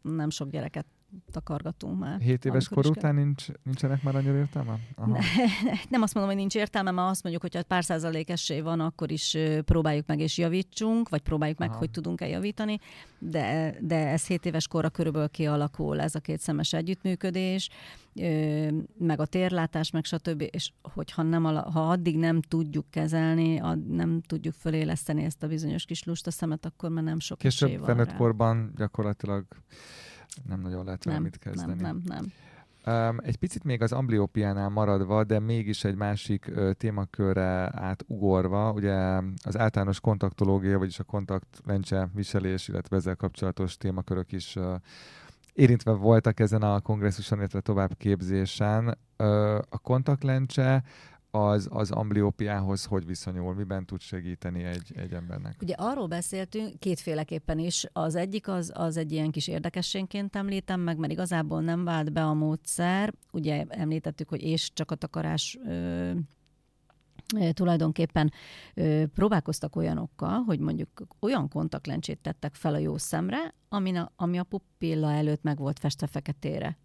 nem 0.02 0.30
sok 0.30 0.50
gyereket 0.50 0.86
takargatunk 1.32 2.00
már. 2.00 2.20
7 2.20 2.46
éves 2.46 2.68
kor 2.68 2.86
után 2.86 3.16
nincs, 3.16 3.46
nincsenek 3.64 4.04
már 4.04 4.16
annyira 4.16 4.38
értelme? 4.38 4.80
Aha. 4.96 5.12
Ne, 5.12 5.20
nem 5.90 6.02
azt 6.02 6.14
mondom, 6.14 6.32
hogy 6.32 6.42
nincs 6.42 6.56
értelme, 6.56 6.92
mert 6.92 7.10
azt 7.10 7.24
mondjuk, 7.24 7.54
hogy 7.54 7.64
pár 7.64 7.84
százalék 7.84 8.30
esély 8.30 8.60
van, 8.60 8.80
akkor 8.80 9.12
is 9.12 9.38
próbáljuk 9.66 10.08
meg 10.08 10.20
és 10.20 10.38
javítsunk, 10.38 11.10
vagy 11.10 11.22
próbáljuk 11.22 11.58
meg, 11.58 11.70
Aha. 11.70 11.78
hogy 11.78 11.92
tudunk-e 11.92 12.28
javítani, 12.28 12.80
de, 13.20 13.76
de 13.82 14.08
ez 14.08 14.28
7 14.28 14.46
éves 14.46 14.68
korra 14.68 14.90
körülbelül 14.90 15.30
kialakul 15.30 16.00
ez 16.00 16.16
a 16.16 16.20
két 16.20 16.40
szemes 16.40 16.74
együttműködés, 16.74 17.70
meg 18.98 19.20
a 19.20 19.26
térlátás, 19.26 19.92
meg 19.92 20.06
stb. 20.06 20.44
És 20.52 20.72
hogyha 20.82 21.22
nem, 21.22 21.44
ha 21.44 21.90
addig 21.90 22.18
nem 22.18 22.42
tudjuk 22.42 22.86
kezelni, 22.90 23.62
nem 23.90 24.22
tudjuk 24.22 24.54
föléleszteni 24.54 25.24
ezt 25.24 25.44
a 25.44 25.48
bizonyos 25.48 25.86
kis 25.86 26.04
lusta 26.04 26.32
szemet, 26.32 26.66
akkor 26.66 26.90
már 26.90 27.04
nem 27.04 27.20
sok 27.20 27.38
Később 27.38 27.68
esély 27.68 27.78
van 27.80 27.88
felnőtt 27.88 28.16
korban 28.16 28.74
gyakorlatilag 28.76 29.46
nem 30.48 30.60
nagyon 30.60 30.86
lehet 30.86 31.04
vele 31.04 31.20
mit 31.20 31.38
kezdeni. 31.38 31.82
Nem, 31.82 31.82
nem, 31.82 32.02
nem. 32.06 32.32
Um, 33.10 33.18
egy 33.24 33.38
picit 33.38 33.64
még 33.64 33.82
az 33.82 33.92
ambliópiánál 33.92 34.70
maradva, 34.70 35.24
de 35.24 35.40
mégis 35.40 35.84
egy 35.84 35.96
másik 35.96 36.46
uh, 36.50 36.72
témakörre 36.72 37.70
átugorva, 37.74 38.72
ugye 38.72 39.22
az 39.44 39.58
általános 39.58 40.00
kontaktológia, 40.00 40.78
vagyis 40.78 41.00
a 41.00 41.04
kontaktlencse 41.04 42.10
viselés, 42.14 42.68
illetve 42.68 42.96
ezzel 42.96 43.16
kapcsolatos 43.16 43.78
témakörök 43.78 44.32
is 44.32 44.56
uh, 44.56 44.76
érintve 45.54 45.92
voltak 45.92 46.40
ezen 46.40 46.62
a 46.62 46.80
kongresszuson, 46.80 47.38
illetve 47.38 47.60
továbbképzésen. 47.60 48.98
Uh, 49.18 49.56
a 49.56 49.78
kontaktlencse 49.82 50.84
az, 51.32 51.68
az 51.72 51.92
ambliópiához 51.92 52.86
hogy 52.86 53.06
viszonyul, 53.06 53.54
miben 53.54 53.86
tud 53.86 54.02
segíteni 54.02 54.64
egy, 54.64 54.92
egy 54.96 55.14
embernek? 55.14 55.58
Ugye 55.62 55.74
arról 55.78 56.08
beszéltünk 56.08 56.80
kétféleképpen 56.80 57.60
is. 57.60 57.86
Az 57.94 58.16
egyik 58.16 58.48
az, 58.48 58.72
az 58.76 58.98
egy 58.98 59.12
ilyen 59.12 59.32
kis 59.32 59.48
érdekességként 59.48 60.36
említem 60.36 60.80
meg, 60.80 60.98
mert 60.98 61.12
igazából 61.12 61.62
nem 61.62 61.84
vált 61.84 62.12
be 62.12 62.24
a 62.24 62.34
módszer. 62.34 63.14
Ugye 63.32 63.66
említettük, 63.68 64.30
hogy 64.30 64.42
és 64.42 64.74
csak 64.74 64.92
a 64.92 64.96
takarás 64.96 65.58
ö, 65.66 66.12
tulajdonképpen 67.52 68.32
ö, 68.74 69.04
próbálkoztak 69.14 69.76
olyanokkal, 69.76 70.40
hogy 70.40 70.60
mondjuk 70.60 70.90
olyan 71.20 71.50
kontaktlencsét 71.50 72.20
tettek 72.20 72.56
fel 72.56 72.74
a 72.74 72.78
jó 72.78 72.98
szemre, 72.98 73.54
ami 73.70 73.96
a, 73.96 74.12
ami 74.16 74.38
a 74.38 74.44
pupilla 74.44 75.12
előtt 75.12 75.44
meg 75.44 75.58
volt 75.58 75.80
festve 75.80 76.08
feketére 76.08 76.78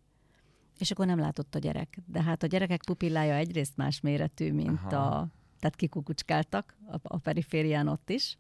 és 0.82 0.90
akkor 0.90 1.06
nem 1.06 1.18
látott 1.18 1.54
a 1.54 1.58
gyerek. 1.58 1.98
De 2.06 2.22
hát 2.22 2.42
a 2.42 2.46
gyerekek 2.46 2.82
pupillája 2.84 3.34
egyrészt 3.34 3.76
más 3.76 4.00
méretű, 4.00 4.52
mint 4.52 4.92
Aha. 4.92 5.16
a... 5.16 5.28
Tehát 5.60 5.76
kikukucskáltak 5.76 6.76
a, 6.86 6.96
a 7.02 7.18
periférián 7.18 7.88
ott 7.88 8.10
is. 8.10 8.38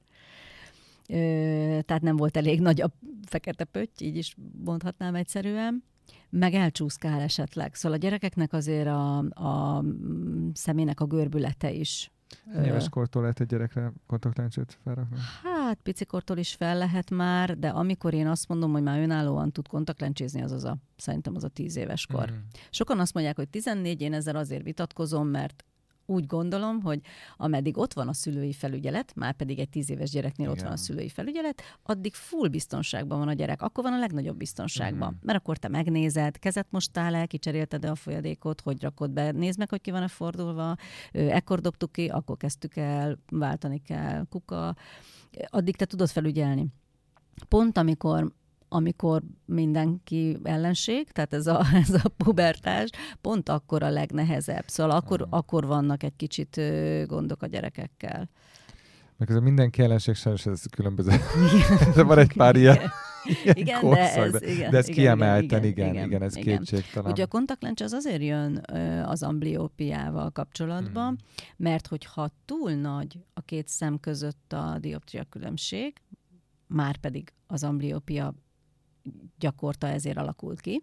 Ö, 1.08 1.14
tehát 1.84 2.02
nem 2.02 2.16
volt 2.16 2.36
elég 2.36 2.60
nagy 2.60 2.80
a 2.80 2.90
fekete 3.26 3.64
pötty, 3.64 4.04
így 4.04 4.16
is 4.16 4.36
mondhatnám 4.64 5.14
egyszerűen. 5.14 5.84
Meg 6.30 6.54
elcsúszkál 6.54 7.20
esetleg. 7.20 7.74
Szóval 7.74 7.98
a 7.98 8.00
gyerekeknek 8.00 8.52
azért 8.52 8.86
a, 8.86 9.18
a 9.18 9.84
szemének 10.52 11.00
a 11.00 11.06
görbülete 11.06 11.70
is 11.70 12.10
éves 12.64 12.88
kortól 12.88 13.22
lehet 13.22 13.40
egy 13.40 13.46
gyerekre 13.46 13.92
kontaktlencsét 14.06 14.78
felrakni? 14.84 15.16
Hát 15.42 15.51
picikortól 15.78 16.36
is 16.36 16.54
fel 16.54 16.78
lehet 16.78 17.10
már, 17.10 17.58
de 17.58 17.68
amikor 17.68 18.14
én 18.14 18.26
azt 18.26 18.48
mondom, 18.48 18.72
hogy 18.72 18.82
már 18.82 19.00
önállóan 19.00 19.52
tud 19.52 19.68
kontaktlencsézni, 19.68 20.42
az 20.42 20.52
az 20.52 20.64
a, 20.64 20.76
szerintem 20.96 21.34
az 21.36 21.44
a 21.44 21.48
tíz 21.48 21.76
éves 21.76 22.06
kor. 22.06 22.30
Mm. 22.30 22.36
Sokan 22.70 23.00
azt 23.00 23.14
mondják, 23.14 23.36
hogy 23.36 23.48
14, 23.48 24.00
én 24.00 24.12
ezzel 24.12 24.36
azért 24.36 24.62
vitatkozom, 24.62 25.28
mert 25.28 25.64
úgy 26.06 26.26
gondolom, 26.26 26.80
hogy 26.80 27.00
ameddig 27.36 27.78
ott 27.78 27.92
van 27.92 28.08
a 28.08 28.12
szülői 28.12 28.52
felügyelet, 28.52 29.14
már 29.14 29.34
pedig 29.34 29.58
egy 29.58 29.68
tíz 29.68 29.90
éves 29.90 30.10
gyereknél 30.10 30.46
Igen. 30.46 30.58
ott 30.58 30.64
van 30.64 30.72
a 30.72 30.76
szülői 30.76 31.08
felügyelet, 31.08 31.62
addig 31.82 32.14
full 32.14 32.48
biztonságban 32.48 33.18
van 33.18 33.28
a 33.28 33.32
gyerek. 33.32 33.62
Akkor 33.62 33.84
van 33.84 33.92
a 33.92 33.98
legnagyobb 33.98 34.36
biztonságban. 34.36 35.08
Uh-huh. 35.08 35.24
Mert 35.24 35.38
akkor 35.38 35.56
te 35.56 35.68
megnézed, 35.68 36.38
kezet 36.38 36.66
mostál 36.70 37.14
el, 37.14 37.26
kicserélted 37.26 37.84
a 37.84 37.94
folyadékot, 37.94 38.60
hogy 38.60 38.82
rakod 38.82 39.10
be, 39.10 39.30
nézd 39.30 39.58
meg, 39.58 39.68
hogy 39.68 39.80
ki 39.80 39.90
van 39.90 40.02
a 40.02 40.08
fordulva, 40.08 40.76
ekkor 41.12 41.60
dobtuk 41.60 41.92
ki, 41.92 42.08
akkor 42.08 42.36
kezdtük 42.36 42.76
el, 42.76 43.18
váltani 43.30 43.78
kell, 43.78 44.24
kuka. 44.30 44.76
Addig 45.46 45.76
te 45.76 45.84
tudod 45.84 46.08
felügyelni. 46.08 46.66
Pont 47.48 47.78
amikor 47.78 48.32
amikor 48.72 49.22
mindenki 49.44 50.38
ellenség, 50.42 51.10
tehát 51.10 51.32
ez 51.32 51.46
a, 51.46 51.64
ez 51.88 51.94
a 52.04 52.08
pubertás, 52.16 52.90
pont 53.20 53.48
akkor 53.48 53.82
a 53.82 53.90
legnehezebb. 53.90 54.64
Szóval 54.66 54.96
akkor, 54.96 55.20
uh-huh. 55.20 55.38
akkor 55.38 55.66
vannak 55.66 56.02
egy 56.02 56.16
kicsit 56.16 56.60
gondok 57.06 57.42
a 57.42 57.46
gyerekekkel. 57.46 58.28
Meg 59.16 59.30
ez 59.30 59.36
a 59.36 59.40
mindenki 59.40 59.82
ellenség, 59.82 60.14
sajnos 60.14 60.46
ez 60.46 60.62
különböző. 60.70 61.10
Van 61.94 62.18
egy 62.18 62.32
pár 62.32 62.56
ilyen. 62.56 62.78
Igen, 63.24 63.56
igen, 63.56 63.80
korszak, 63.80 64.30
de 64.30 64.38
ez, 64.38 64.56
igen, 64.56 64.70
de 64.70 64.76
ez 64.76 64.88
igen, 64.88 64.98
kiemelten, 64.98 65.64
igen, 65.64 65.88
igen, 65.88 66.06
igen, 66.06 66.22
ez 66.22 66.36
igen. 66.36 66.58
kétségtelen. 66.58 67.10
Ugye 67.10 67.22
a 67.22 67.26
kontaktlencs 67.26 67.80
az 67.80 67.92
azért 67.92 68.22
jön 68.22 68.64
az 69.04 69.22
ambliópiával 69.22 70.30
kapcsolatban, 70.30 71.06
hmm. 71.06 71.54
mert 71.56 71.86
hogyha 71.86 72.28
túl 72.44 72.72
nagy 72.72 73.18
a 73.34 73.40
két 73.40 73.68
szem 73.68 74.00
között 74.00 74.52
a 74.52 74.76
dioptria 74.80 75.24
különbség, 75.24 75.92
már 76.66 76.96
pedig 76.96 77.32
az 77.46 77.64
ambliópia 77.64 78.34
gyakorta 79.38 79.86
ezért 79.86 80.16
alakult 80.16 80.60
ki, 80.60 80.82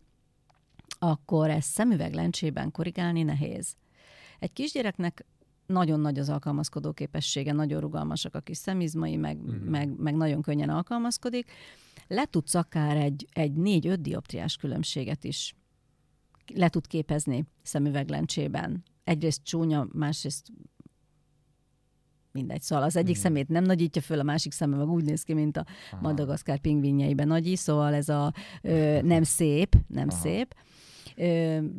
akkor 0.99 1.49
ezt 1.49 1.69
szemüveglencsében 1.71 2.71
korrigálni 2.71 3.23
nehéz. 3.23 3.75
Egy 4.39 4.53
kisgyereknek 4.53 5.25
nagyon 5.65 5.99
nagy 5.99 6.19
az 6.19 6.29
alkalmazkodó 6.29 6.91
képessége, 6.91 7.51
nagyon 7.51 7.79
rugalmasak 7.79 8.35
a 8.35 8.39
kis 8.39 8.57
szemizmai, 8.57 9.15
meg, 9.15 9.37
mm. 9.37 9.69
meg, 9.69 9.99
meg 9.99 10.15
nagyon 10.15 10.41
könnyen 10.41 10.69
alkalmazkodik. 10.69 11.51
Le 12.07 12.25
tudsz 12.25 12.55
akár 12.55 12.97
egy, 12.97 13.27
egy 13.31 13.53
négy-öt 13.53 14.01
dioptriás 14.01 14.55
különbséget 14.55 15.23
is 15.23 15.55
le 16.53 16.69
tud 16.69 16.87
képezni 16.87 17.45
szemüveglencsében. 17.61 18.83
Egyrészt 19.03 19.43
csúnya, 19.43 19.87
másrészt 19.91 20.47
mindegy. 22.31 22.61
Szóval 22.61 22.83
az 22.85 22.95
egyik 22.95 23.17
mm. 23.17 23.21
szemét 23.21 23.49
nem 23.49 23.63
nagyítja 23.63 24.01
föl, 24.01 24.19
a 24.19 24.23
másik 24.23 24.51
szeme 24.51 24.77
meg 24.77 24.89
úgy 24.89 25.03
néz 25.03 25.23
ki, 25.23 25.33
mint 25.33 25.57
a 25.57 25.65
Aha. 25.91 26.01
Madagaszkár 26.01 26.59
pingvinjeiben 26.59 27.27
nagyi, 27.27 27.55
szóval 27.55 27.93
ez 27.93 28.09
a 28.09 28.33
ö, 28.61 29.01
nem 29.13 29.23
szép, 29.23 29.75
nem 29.87 30.07
Aha. 30.09 30.19
szép. 30.19 30.55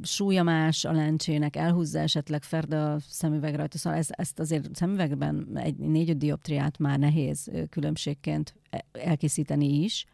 súlya 0.02 0.42
más 0.42 0.84
a 0.84 0.92
lencsének, 0.92 1.56
elhúzza 1.56 1.98
esetleg 1.98 2.42
ferd 2.42 2.72
a 2.72 2.96
szemüveg 3.08 3.54
rajta, 3.54 3.78
szóval 3.78 3.98
ez, 3.98 4.08
ezt 4.10 4.38
azért 4.38 4.74
szemüvegben 4.74 5.48
egy 5.54 5.76
négy-öt 5.76 6.18
dioptriát 6.18 6.78
már 6.78 6.98
nehéz 6.98 7.50
különbségként 7.70 8.54
e, 8.70 8.84
elkészíteni 8.92 9.82
is. 9.82 10.06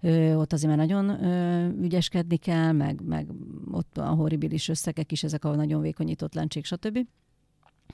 Ö, 0.00 0.34
ott 0.34 0.52
azért 0.52 0.76
már 0.76 0.86
nagyon 0.86 1.24
ö, 1.24 1.68
ügyeskedni 1.82 2.36
kell, 2.36 2.72
meg, 2.72 3.00
meg 3.04 3.26
ott 3.70 3.98
a 3.98 4.06
horribilis 4.06 4.68
összegek 4.68 5.12
is, 5.12 5.22
ezek 5.22 5.44
a 5.44 5.54
nagyon 5.54 5.80
vékonyított 5.80 6.34
lencsék, 6.34 6.64
stb. 6.64 6.98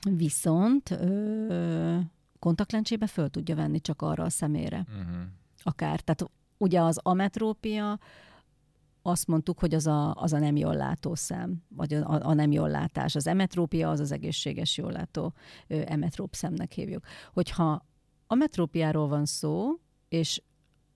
Viszont 0.01 0.91
ö, 0.91 1.99
kontaktlencsébe 2.39 3.07
föl 3.07 3.29
tudja 3.29 3.55
venni 3.55 3.81
csak 3.81 4.01
arra 4.01 4.23
a 4.23 4.29
szemére. 4.29 4.85
Uh-huh. 4.87 5.21
Akár. 5.63 6.01
Tehát 6.01 6.31
ugye 6.57 6.81
az 6.81 6.99
ametrópia, 7.03 7.99
azt 9.01 9.27
mondtuk, 9.27 9.59
hogy 9.59 9.73
az 9.73 9.87
a, 9.87 10.13
az 10.13 10.33
a 10.33 10.39
nem 10.39 10.55
jól 10.55 10.75
látó 10.75 11.15
szem, 11.15 11.63
vagy 11.67 11.93
a, 11.93 12.27
a 12.27 12.33
nem 12.33 12.51
jól 12.51 12.69
látás. 12.69 13.15
Az 13.15 13.27
emetrópia 13.27 13.89
az 13.89 13.99
az 13.99 14.11
egészséges 14.11 14.77
jól 14.77 14.91
látó 14.91 15.33
emetróp 15.67 16.33
szemnek 16.33 16.71
hívjuk. 16.71 17.05
Hogyha 17.33 17.85
ametrópiáról 18.27 19.07
van 19.07 19.25
szó, 19.25 19.79
és, 20.09 20.41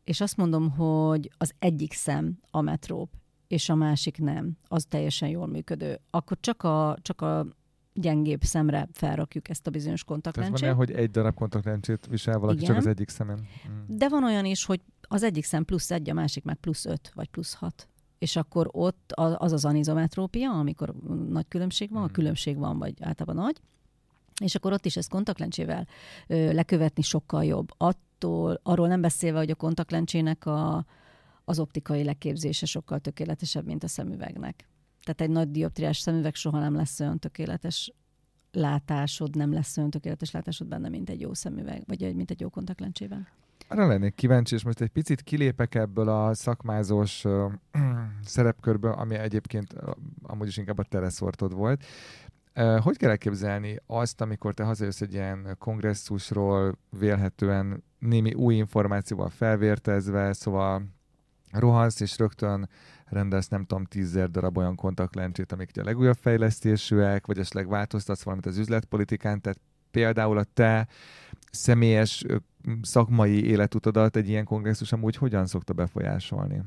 és 0.03 0.21
azt 0.21 0.37
mondom, 0.37 0.69
hogy 0.69 1.31
az 1.37 1.53
egyik 1.59 1.93
szem 1.93 2.39
ametróp, 2.49 3.09
és 3.47 3.69
a 3.69 3.75
másik 3.75 4.17
nem, 4.17 4.57
az 4.67 4.85
teljesen 4.85 5.29
jól 5.29 5.47
működő, 5.47 5.99
akkor 6.09 6.37
csak 6.39 6.63
a, 6.63 6.97
csak 7.01 7.21
a 7.21 7.45
gyengébb 7.93 8.41
szemre 8.41 8.87
felrakjuk 8.93 9.49
ezt 9.49 9.67
a 9.67 9.69
bizonyos 9.69 10.03
kontaktlencsét. 10.03 10.59
Tehát 10.59 10.75
van 10.75 10.85
hogy 10.85 10.95
egy 10.95 11.11
darab 11.11 11.35
kontaktlencsét 11.35 12.05
visel 12.05 12.39
valaki 12.39 12.57
Igen. 12.57 12.69
csak 12.69 12.77
az 12.77 12.85
egyik 12.85 13.09
szemen. 13.09 13.39
Mm. 13.69 13.97
De 13.97 14.09
van 14.09 14.23
olyan 14.23 14.45
is, 14.45 14.65
hogy 14.65 14.81
az 15.01 15.23
egyik 15.23 15.43
szem 15.43 15.65
plusz 15.65 15.91
egy, 15.91 16.09
a 16.09 16.13
másik 16.13 16.43
meg 16.43 16.55
plusz 16.55 16.85
öt, 16.85 17.11
vagy 17.15 17.29
plusz 17.29 17.53
hat. 17.53 17.87
És 18.17 18.35
akkor 18.35 18.69
ott 18.71 19.11
az 19.15 19.51
az 19.51 19.65
anizometrópia, 19.65 20.51
amikor 20.51 20.93
nagy 21.29 21.47
különbség 21.47 21.91
van, 21.91 22.01
mm. 22.01 22.05
a 22.05 22.11
különbség 22.11 22.57
van, 22.57 22.77
vagy 22.77 22.93
általában 22.99 23.43
nagy, 23.43 23.61
és 24.43 24.55
akkor 24.55 24.73
ott 24.73 24.85
is 24.85 24.97
ezt 24.97 25.09
kontaktlencsével 25.09 25.87
ö, 26.27 26.53
lekövetni 26.53 27.01
sokkal 27.01 27.45
jobb. 27.45 27.69
Attól, 27.77 28.59
arról 28.63 28.87
nem 28.87 29.01
beszélve, 29.01 29.37
hogy 29.37 29.51
a 29.51 29.55
kontaktlencsének 29.55 30.45
a, 30.45 30.85
az 31.45 31.59
optikai 31.59 32.03
leképzése 32.03 32.65
sokkal 32.65 32.99
tökéletesebb, 32.99 33.65
mint 33.65 33.83
a 33.83 33.87
szemüvegnek. 33.87 34.67
Tehát 35.03 35.21
egy 35.21 35.29
nagy 35.29 35.51
dioptriás 35.51 35.97
szemüveg 35.97 36.35
soha 36.35 36.59
nem 36.59 36.75
lesz 36.75 36.99
olyan 36.99 37.19
tökéletes 37.19 37.93
látásod, 38.51 39.35
nem 39.35 39.53
lesz 39.53 39.77
olyan 39.77 39.89
tökéletes 39.89 40.31
látásod 40.31 40.67
benne, 40.67 40.89
mint 40.89 41.09
egy 41.09 41.21
jó 41.21 41.33
szemüveg, 41.33 41.83
vagy 41.87 42.03
egy, 42.03 42.15
mint 42.15 42.31
egy 42.31 42.39
jó 42.39 42.49
kontaktlencsében. 42.49 43.27
Arra 43.67 43.87
lennék 43.87 44.15
kíváncsi, 44.15 44.55
és 44.55 44.63
most 44.63 44.81
egy 44.81 44.89
picit 44.89 45.21
kilépek 45.21 45.75
ebből 45.75 46.09
a 46.09 46.33
szakmázós 46.33 47.25
uh, 47.25 47.51
szerepkörből, 48.23 48.91
ami 48.91 49.15
egyébként 49.15 49.75
amúgy 50.23 50.47
is 50.47 50.57
inkább 50.57 50.77
a 50.77 50.83
tereszortod 50.83 51.53
volt. 51.53 51.83
Hogy 52.79 52.97
kell 52.97 53.09
elképzelni 53.09 53.77
azt, 53.85 54.21
amikor 54.21 54.53
te 54.53 54.63
hazajössz 54.63 55.01
egy 55.01 55.13
ilyen 55.13 55.55
kongresszusról, 55.59 56.77
vélhetően 56.89 57.83
némi 57.99 58.33
új 58.33 58.55
információval 58.55 59.29
felvértezve, 59.29 60.33
szóval 60.33 60.83
rohansz, 61.51 61.99
és 61.99 62.17
rögtön 62.17 62.69
rendelsz, 63.11 63.47
nem 63.47 63.65
tudom, 63.65 63.85
tízzer 63.85 64.29
darab 64.29 64.57
olyan 64.57 64.75
kontaktlencsét, 64.75 65.51
amik 65.51 65.69
a 65.75 65.83
legújabb 65.83 66.17
fejlesztésűek, 66.21 67.25
vagy 67.25 67.37
esetleg 67.37 67.67
változtatsz 67.67 68.23
valamit 68.23 68.45
az 68.45 68.57
üzletpolitikán, 68.57 69.41
tehát 69.41 69.59
például 69.91 70.37
a 70.37 70.43
te 70.53 70.87
személyes 71.51 72.25
szakmai 72.81 73.45
életutadat 73.45 74.15
egy 74.15 74.29
ilyen 74.29 74.45
kongresszus 74.45 74.91
amúgy 74.91 75.15
hogyan 75.15 75.45
szokta 75.45 75.73
befolyásolni? 75.73 76.61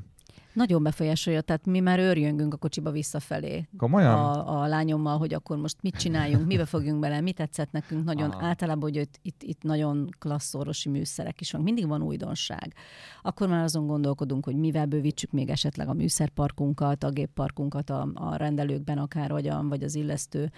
Nagyon 0.55 0.83
befolyásolja, 0.83 1.41
tehát 1.41 1.65
mi 1.65 1.79
már 1.79 1.99
őrjöngünk 1.99 2.53
a 2.53 2.57
kocsiba 2.57 2.91
visszafelé. 2.91 3.67
Komolyan? 3.77 4.13
A, 4.13 4.61
a 4.61 4.67
lányommal, 4.67 5.17
hogy 5.17 5.33
akkor 5.33 5.57
most 5.57 5.77
mit 5.81 5.95
csináljunk, 5.95 6.45
mibe 6.45 6.65
fogjunk 6.65 6.99
bele, 6.99 7.21
mi 7.21 7.31
tetszett 7.31 7.71
nekünk. 7.71 8.03
Nagyon 8.03 8.29
Aha. 8.29 8.45
általában, 8.45 8.81
hogy 8.81 8.95
itt, 8.95 9.19
itt, 9.21 9.43
itt 9.43 9.61
nagyon 9.61 10.09
klassz 10.19 10.53
orvosi 10.53 10.89
műszerek 10.89 11.41
is 11.41 11.51
van, 11.51 11.61
mindig 11.61 11.87
van 11.87 12.01
újdonság. 12.01 12.73
Akkor 13.21 13.47
már 13.47 13.63
azon 13.63 13.87
gondolkodunk, 13.87 14.45
hogy 14.45 14.55
mivel 14.55 14.85
bővítsük 14.85 15.31
még 15.31 15.49
esetleg 15.49 15.87
a 15.87 15.93
műszerparkunkat, 15.93 17.03
a 17.03 17.09
gépparkunkat 17.09 17.89
a, 17.89 18.07
a 18.13 18.35
rendelőkben 18.35 18.97
akár, 18.97 19.31
vagy, 19.31 19.47
a, 19.47 19.63
vagy 19.63 19.83
az 19.83 19.95
illesztő 19.95 20.51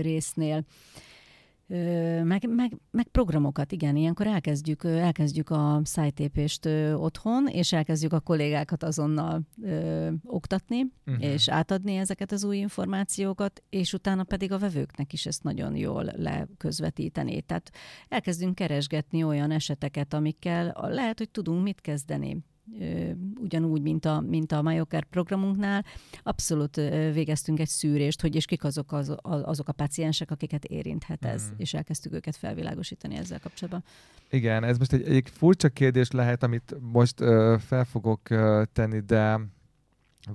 résznél 0.00 0.64
meg, 2.24 2.48
meg, 2.48 2.76
meg 2.90 3.06
programokat, 3.06 3.72
igen, 3.72 3.96
ilyenkor 3.96 4.26
elkezdjük, 4.26 4.84
elkezdjük 4.84 5.50
a 5.50 5.80
szájtépést 5.84 6.66
otthon, 6.94 7.46
és 7.46 7.72
elkezdjük 7.72 8.12
a 8.12 8.20
kollégákat 8.20 8.82
azonnal 8.82 9.40
ö, 9.62 10.10
oktatni, 10.24 10.92
uh-huh. 11.06 11.24
és 11.24 11.48
átadni 11.48 11.96
ezeket 11.96 12.32
az 12.32 12.44
új 12.44 12.56
információkat, 12.56 13.62
és 13.68 13.92
utána 13.92 14.24
pedig 14.24 14.52
a 14.52 14.58
vevőknek 14.58 15.12
is 15.12 15.26
ezt 15.26 15.42
nagyon 15.42 15.76
jól 15.76 16.04
leközvetíteni. 16.16 17.42
Tehát 17.42 17.70
elkezdünk 18.08 18.54
keresgetni 18.54 19.24
olyan 19.24 19.50
eseteket, 19.50 20.14
amikkel 20.14 20.74
lehet, 20.88 21.18
hogy 21.18 21.30
tudunk 21.30 21.62
mit 21.62 21.80
kezdeni 21.80 22.44
ugyanúgy, 23.40 23.82
mint 23.82 24.04
a, 24.04 24.20
mint 24.20 24.52
a 24.52 24.62
MyOker 24.62 25.04
programunknál, 25.04 25.84
abszolút 26.22 26.76
végeztünk 27.12 27.60
egy 27.60 27.68
szűrést, 27.68 28.20
hogy 28.20 28.34
és 28.34 28.44
kik 28.44 28.64
azok, 28.64 28.92
az, 28.92 29.14
azok 29.22 29.68
a 29.68 29.72
paciensek, 29.72 30.30
akiket 30.30 30.64
érinthet 30.64 31.24
ez, 31.24 31.50
mm. 31.50 31.54
és 31.56 31.74
elkezdtük 31.74 32.12
őket 32.12 32.36
felvilágosítani 32.36 33.16
ezzel 33.16 33.40
kapcsolatban. 33.40 33.84
Igen, 34.30 34.64
ez 34.64 34.78
most 34.78 34.92
egy, 34.92 35.02
egy 35.02 35.28
furcsa 35.30 35.68
kérdés 35.68 36.10
lehet, 36.10 36.42
amit 36.42 36.76
most 36.80 37.20
uh, 37.20 37.58
fel 37.58 37.84
fogok 37.84 38.20
uh, 38.30 38.62
tenni, 38.72 39.00
de 39.00 39.40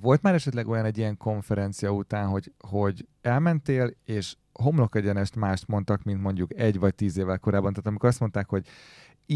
volt 0.02 0.22
már 0.22 0.34
esetleg 0.34 0.68
olyan 0.68 0.86
egy 0.86 0.98
ilyen 0.98 1.18
konferencia 1.18 1.92
után, 1.92 2.28
hogy, 2.28 2.52
hogy 2.58 3.08
elmentél, 3.22 3.92
és 4.06 4.36
homlok 4.54 4.96
egyenest 4.96 5.36
mást 5.36 5.68
mondtak, 5.68 6.04
mint 6.04 6.22
mondjuk 6.22 6.60
egy 6.60 6.80
vagy 6.80 6.96
tíz 6.96 7.18
évvel 7.18 7.40
korábban. 7.40 7.72
Tehát 7.72 7.88
amikor 7.88 8.10
azt 8.10 8.20
mondták, 8.20 8.50
hogy 8.50 8.66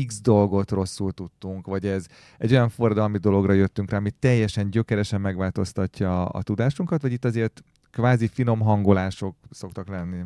X 0.06 0.22
dolgot 0.22 0.72
rosszul 0.72 1.12
tudtunk, 1.12 1.68
vagy 1.68 1.86
ez 1.86 2.06
egy 2.38 2.52
olyan 2.52 2.70
forradalmi 2.70 3.18
dologra 3.18 3.54
jöttünk 3.54 3.90
rá, 3.90 3.98
ami 3.98 4.12
teljesen 4.12 4.70
gyökeresen 4.70 5.22
megváltoztatja 5.22 6.26
a 6.26 6.44
tudásunkat, 6.44 7.02
vagy 7.02 7.12
itt 7.12 7.26
azért 7.26 7.64
kvázi 7.92 8.28
finom 8.28 8.60
hangolások 8.60 9.36
szoktak 9.50 9.88
lenni? 9.88 10.24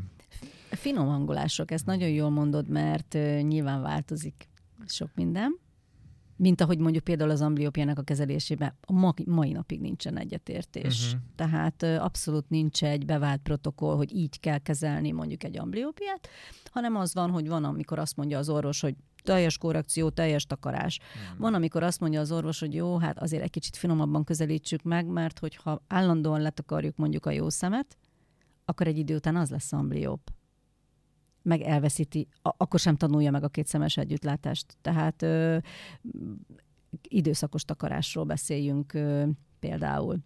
Finom 0.69 1.07
hangolások, 1.07 1.71
ezt 1.71 1.85
nagyon 1.85 2.09
jól 2.09 2.29
mondod, 2.29 2.69
mert 2.69 3.13
uh, 3.13 3.41
nyilván 3.41 3.81
változik 3.81 4.47
sok 4.85 5.09
minden, 5.15 5.59
mint 6.35 6.61
ahogy 6.61 6.77
mondjuk 6.77 7.03
például 7.03 7.29
az 7.29 7.41
ambliópiának 7.41 7.97
a 7.97 8.01
kezelésében 8.01 8.77
a 8.81 8.93
ma, 8.93 9.13
mai 9.25 9.51
napig 9.51 9.81
nincsen 9.81 10.17
egyetértés. 10.17 11.05
Uh-huh. 11.05 11.21
Tehát 11.35 11.83
uh, 11.83 12.03
abszolút 12.03 12.49
nincs 12.49 12.83
egy 12.83 13.05
bevált 13.05 13.41
protokoll, 13.41 13.95
hogy 13.95 14.15
így 14.15 14.39
kell 14.39 14.57
kezelni 14.57 15.11
mondjuk 15.11 15.43
egy 15.43 15.57
ambliópiát, 15.57 16.27
hanem 16.71 16.95
az 16.95 17.13
van, 17.13 17.29
hogy 17.29 17.47
van, 17.47 17.63
amikor 17.63 17.99
azt 17.99 18.15
mondja 18.15 18.37
az 18.37 18.49
orvos, 18.49 18.81
hogy 18.81 18.95
teljes 19.23 19.57
korrekció, 19.57 20.09
teljes 20.09 20.45
takarás. 20.45 20.99
Mm. 20.99 21.37
Van, 21.39 21.53
amikor 21.53 21.83
azt 21.83 21.99
mondja 21.99 22.19
az 22.19 22.31
orvos, 22.31 22.59
hogy 22.59 22.73
jó, 22.73 22.97
hát 22.97 23.19
azért 23.19 23.43
egy 23.43 23.49
kicsit 23.49 23.75
finomabban 23.75 24.23
közelítsük 24.23 24.83
meg, 24.83 25.05
mert 25.05 25.39
hogyha 25.39 25.83
állandóan 25.87 26.41
letakarjuk 26.41 26.95
mondjuk 26.95 27.25
a 27.25 27.31
jó 27.31 27.49
szemet, 27.49 27.97
akkor 28.65 28.87
egy 28.87 28.97
idő 28.97 29.15
után 29.15 29.35
az 29.35 29.49
lesz 29.49 29.73
amblióp 29.73 30.31
meg 31.41 31.61
elveszíti, 31.61 32.27
akkor 32.41 32.79
sem 32.79 32.95
tanulja 32.95 33.31
meg 33.31 33.43
a 33.43 33.49
kétszemes 33.49 33.97
együttlátást. 33.97 34.77
Tehát 34.81 35.21
ö, 35.21 35.57
időszakos 37.01 37.63
takarásról 37.63 38.23
beszéljünk 38.23 38.93
ö, 38.93 39.27
például. 39.59 40.17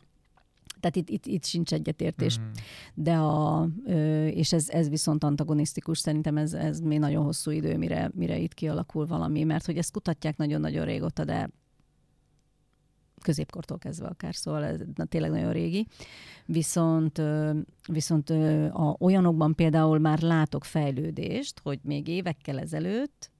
Tehát 0.80 0.96
itt, 0.96 1.10
itt, 1.10 1.26
itt 1.26 1.46
sincs 1.46 1.74
egyetértés. 1.74 2.40
Mm. 2.40 2.44
De 2.94 3.16
a, 3.16 3.68
és 4.30 4.54
ez, 4.54 4.70
ez 4.70 4.90
viszont 4.90 5.24
antagonisztikus, 5.24 6.00
szerintem 6.00 6.38
ez, 6.38 6.54
ez 6.54 6.80
még 6.80 7.00
nagyon 7.00 7.24
hosszú 7.24 7.52
idő, 7.52 7.78
mire, 7.78 8.12
mire 8.14 8.38
itt 8.38 8.54
kialakul 8.54 9.06
valami, 9.06 9.44
mert 9.44 9.66
hogy 9.66 9.78
ezt 9.78 9.92
kutatják 9.92 10.38
nagyon-nagyon 10.38 10.86
régóta, 10.86 11.24
de 11.24 11.50
középkortól 13.22 13.78
kezdve 13.78 14.08
akár, 14.08 14.36
szóval 14.36 14.64
ez 14.64 14.80
na, 14.96 15.06
tényleg 15.06 15.32
nagyon 15.32 15.52
régi. 15.52 15.88
Viszont, 16.46 17.22
viszont 17.88 18.30
a, 18.30 18.96
olyanokban 19.00 19.56
például 19.56 20.00
már 20.00 20.22
látok 20.22 20.64
fejlődést, 20.64 21.60
hogy 21.60 21.80
még 21.84 22.08
évekkel 22.08 22.60
ezelőtt, 22.60 23.32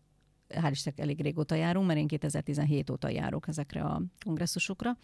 hál' 0.50 0.72
Istennek 0.72 1.00
elég 1.00 1.22
régóta 1.22 1.56
járunk, 1.56 1.88
mert 1.88 2.00
én 2.00 2.08
2017 2.08 2.90
óta 2.90 3.10
járok 3.10 3.48
ezekre 3.48 3.82
a 3.82 4.02
kongresszusokra, 4.26 4.98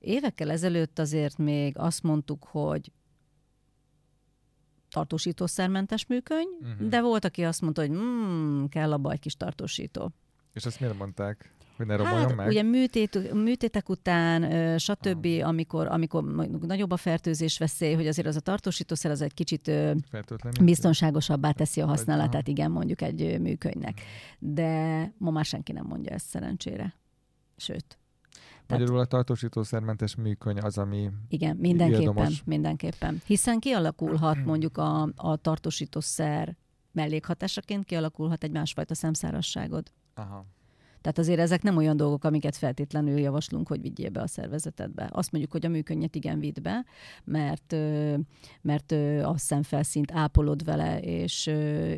Évekkel 0.00 0.50
ezelőtt 0.50 0.98
azért 0.98 1.38
még 1.38 1.78
azt 1.78 2.02
mondtuk, 2.02 2.44
hogy 2.44 2.92
tartósítószermentes 4.90 6.06
műköny, 6.06 6.48
uh-huh. 6.60 6.88
de 6.88 7.00
volt, 7.00 7.24
aki 7.24 7.44
azt 7.44 7.60
mondta, 7.60 7.80
hogy 7.80 7.90
mm, 7.90 8.64
kell 8.64 8.92
abba 8.92 9.12
egy 9.12 9.20
kis 9.20 9.34
tartósító. 9.34 10.12
És 10.52 10.66
azt 10.66 10.80
miért 10.80 10.98
mondták? 10.98 11.54
Hogy 11.76 11.86
ne 11.86 12.04
hát, 12.04 12.36
meg? 12.36 12.46
Ugye 12.48 12.62
műtét, 12.62 13.32
műtétek 13.32 13.88
után, 13.88 14.78
stb., 14.78 15.24
ah. 15.24 15.48
amikor, 15.48 15.86
amikor 15.86 16.24
nagyobb 16.60 16.90
a 16.90 16.96
fertőzés 16.96 17.58
veszély, 17.58 17.94
hogy 17.94 18.06
azért 18.06 18.26
az 18.26 18.36
a 18.36 18.40
tartósítószer 18.40 19.10
az 19.10 19.20
egy 19.20 19.34
kicsit 19.34 19.70
biztonságosabbá 20.62 21.50
teszi 21.50 21.80
a 21.80 21.86
használatát, 21.86 22.48
igen, 22.48 22.70
mondjuk 22.70 23.02
egy 23.02 23.40
műkönynek. 23.40 24.00
De 24.38 25.02
ma 25.18 25.30
már 25.30 25.44
senki 25.44 25.72
nem 25.72 25.86
mondja 25.86 26.12
ezt 26.12 26.26
szerencsére. 26.26 26.94
Sőt. 27.56 27.99
Magyarul 28.70 28.98
a 28.98 29.04
tartósítószermentes 29.04 30.14
műköny 30.16 30.58
az, 30.58 30.78
ami 30.78 31.10
Igen, 31.28 31.56
mindenképpen, 31.56 32.02
Érdemes. 32.02 32.42
mindenképpen. 32.44 33.20
Hiszen 33.26 33.58
kialakulhat 33.58 34.44
mondjuk 34.44 34.78
a, 34.78 35.08
a 35.16 35.36
tartósítószer 35.36 36.56
mellékhatásaként 36.92 37.84
kialakulhat 37.84 38.44
egy 38.44 38.50
másfajta 38.50 38.94
szemszárasságod. 38.94 39.92
Aha. 40.14 40.46
Tehát 41.00 41.18
azért 41.18 41.40
ezek 41.40 41.62
nem 41.62 41.76
olyan 41.76 41.96
dolgok, 41.96 42.24
amiket 42.24 42.56
feltétlenül 42.56 43.18
javaslunk, 43.18 43.68
hogy 43.68 43.80
vigyél 43.80 44.10
be 44.10 44.20
a 44.20 44.26
szervezetedbe. 44.26 45.08
Azt 45.12 45.32
mondjuk, 45.32 45.52
hogy 45.52 45.66
a 45.66 45.68
műkönnyet 45.68 46.14
igen 46.14 46.38
vidd 46.38 46.62
be, 46.62 46.84
mert, 47.24 47.76
mert 48.60 48.92
a 49.22 49.34
szemfelszínt 49.36 50.12
ápolod 50.12 50.64
vele, 50.64 51.00
és, 51.00 51.46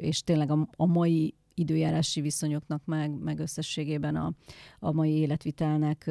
és 0.01 0.23
tényleg 0.23 0.51
a, 0.51 0.69
a 0.77 0.87
mai 0.87 1.35
időjárási 1.55 2.21
viszonyoknak, 2.21 2.83
meg, 2.85 3.11
meg 3.11 3.39
összességében 3.39 4.17
a, 4.17 4.33
a 4.79 4.93
mai 4.93 5.11
életvitelnek 5.11 6.11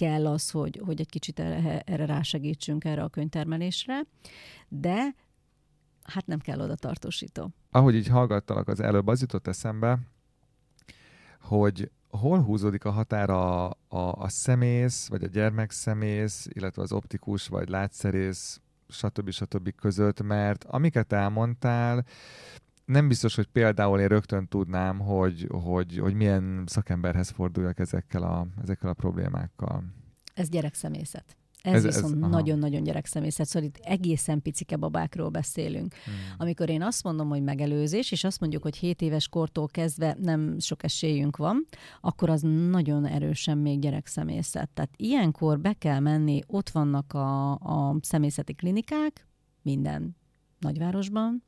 kell 0.00 0.26
az, 0.26 0.50
hogy, 0.50 0.80
hogy 0.84 1.00
egy 1.00 1.08
kicsit 1.08 1.40
erre, 1.40 1.80
erre 1.80 2.06
rásegítsünk 2.06 2.84
erre 2.84 3.02
a 3.02 3.08
könyvtermelésre, 3.08 4.00
de 4.68 5.14
hát 6.02 6.26
nem 6.26 6.38
kell 6.38 6.60
oda 6.60 6.74
tartósító. 6.74 7.50
Ahogy 7.70 7.94
így 7.94 8.06
hallgattalak 8.06 8.68
az 8.68 8.80
előbb, 8.80 9.06
az 9.06 9.20
jutott 9.20 9.46
eszembe, 9.46 9.98
hogy 11.40 11.90
hol 12.08 12.42
húzódik 12.42 12.84
a 12.84 12.90
határa 12.90 13.68
a, 13.68 14.22
a, 14.22 14.28
szemész, 14.28 15.08
vagy 15.08 15.24
a 15.24 15.26
gyermekszemész, 15.26 16.46
illetve 16.52 16.82
az 16.82 16.92
optikus, 16.92 17.48
vagy 17.48 17.68
látszerész, 17.68 18.60
stb. 18.88 19.30
stb. 19.30 19.74
között, 19.74 20.22
mert 20.22 20.64
amiket 20.64 21.12
elmondtál, 21.12 22.04
nem 22.90 23.08
biztos, 23.08 23.34
hogy 23.34 23.46
például 23.46 24.00
én 24.00 24.08
rögtön 24.08 24.48
tudnám, 24.48 24.98
hogy, 24.98 25.46
hogy, 25.50 25.98
hogy 25.98 26.14
milyen 26.14 26.62
szakemberhez 26.66 27.30
forduljak 27.30 27.78
ezekkel 27.78 28.22
a, 28.22 28.46
ezekkel 28.62 28.90
a 28.90 28.94
problémákkal. 28.94 29.84
Ez 30.34 30.48
gyerekszemészet. 30.48 31.36
Ez, 31.62 31.84
Ez- 31.84 31.94
viszont 31.94 32.22
aha. 32.22 32.30
nagyon-nagyon 32.30 32.82
gyerekszemészet, 32.82 33.46
szóval 33.46 33.68
itt 33.68 33.78
egészen 33.82 34.42
picike 34.42 34.76
babákról 34.76 35.28
beszélünk. 35.28 35.94
Hmm. 35.94 36.14
Amikor 36.38 36.68
én 36.68 36.82
azt 36.82 37.02
mondom, 37.02 37.28
hogy 37.28 37.42
megelőzés, 37.42 38.12
és 38.12 38.24
azt 38.24 38.40
mondjuk, 38.40 38.62
hogy 38.62 38.76
7 38.76 39.02
éves 39.02 39.28
kortól 39.28 39.68
kezdve 39.68 40.16
nem 40.20 40.58
sok 40.58 40.82
esélyünk 40.82 41.36
van, 41.36 41.66
akkor 42.00 42.30
az 42.30 42.42
nagyon 42.70 43.06
erősen 43.06 43.58
még 43.58 43.80
gyerekszemészet. 43.80 44.68
Tehát 44.68 44.90
ilyenkor 44.96 45.60
be 45.60 45.72
kell 45.72 46.00
menni, 46.00 46.40
ott 46.46 46.70
vannak 46.70 47.12
a, 47.12 47.52
a 47.52 47.96
szemészeti 48.00 48.54
klinikák, 48.54 49.26
minden 49.62 50.16
nagyvárosban, 50.58 51.42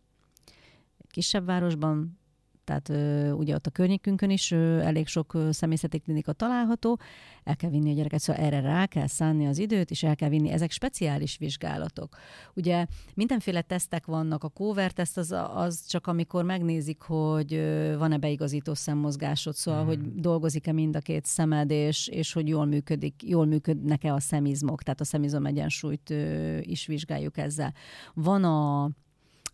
kisebb 1.12 1.44
városban, 1.46 2.20
tehát 2.64 2.88
ö, 2.88 3.31
ugye 3.31 3.55
ott 3.55 3.66
a 3.66 3.70
környékünkön 3.70 4.31
is 4.31 4.51
ö, 4.51 4.79
elég 4.79 5.07
sok 5.07 5.35
ö, 5.35 5.48
szemészeti 5.53 5.98
klinika 5.98 6.33
található, 6.33 6.98
el 7.44 7.57
kell 7.57 7.70
vinni 7.70 7.90
a 7.90 7.94
gyereket, 7.94 8.20
szóval 8.20 8.42
erre 8.44 8.61
rá 8.61 8.87
kell 8.87 9.07
szánni 9.07 9.46
az 9.46 9.59
időt, 9.59 9.90
és 9.90 10.03
el 10.03 10.16
kell 10.16 10.29
vinni. 10.29 10.51
Ezek 10.51 10.70
speciális 10.70 11.37
vizsgálatok. 11.37 12.16
Ugye 12.55 12.87
mindenféle 13.14 13.62
tesztek 13.62 14.07
vannak, 14.07 14.44
a 14.44 14.48
cover 14.48 14.92
teszt 14.92 15.18
az, 15.18 15.35
az 15.55 15.87
csak 15.87 16.07
amikor 16.07 16.44
megnézik, 16.44 17.01
hogy 17.01 17.55
van-e 17.98 18.16
beigazító 18.16 18.75
szemmozgásod, 18.75 19.55
szóval, 19.55 19.81
Mhm. 19.81 19.88
hogy 19.88 20.14
dolgozik-e 20.14 20.72
mind 20.72 20.96
a 20.96 21.01
két 21.01 21.25
szemed, 21.25 21.70
és, 21.70 22.09
és 22.09 22.33
hogy 22.33 22.48
jól 22.48 22.64
működik, 22.66 23.22
jól 23.27 23.46
működnek-e 23.46 24.12
a 24.14 24.20
szemizmok, 24.20 24.83
tehát 24.83 25.01
a 25.01 25.05
szemizom 25.05 25.46
egyensúlyt 25.46 26.11
ö, 26.11 26.59
is 26.61 26.87
vizsgáljuk 26.87 27.37
ezzel. 27.38 27.75
Van 28.14 28.44
a 28.44 28.90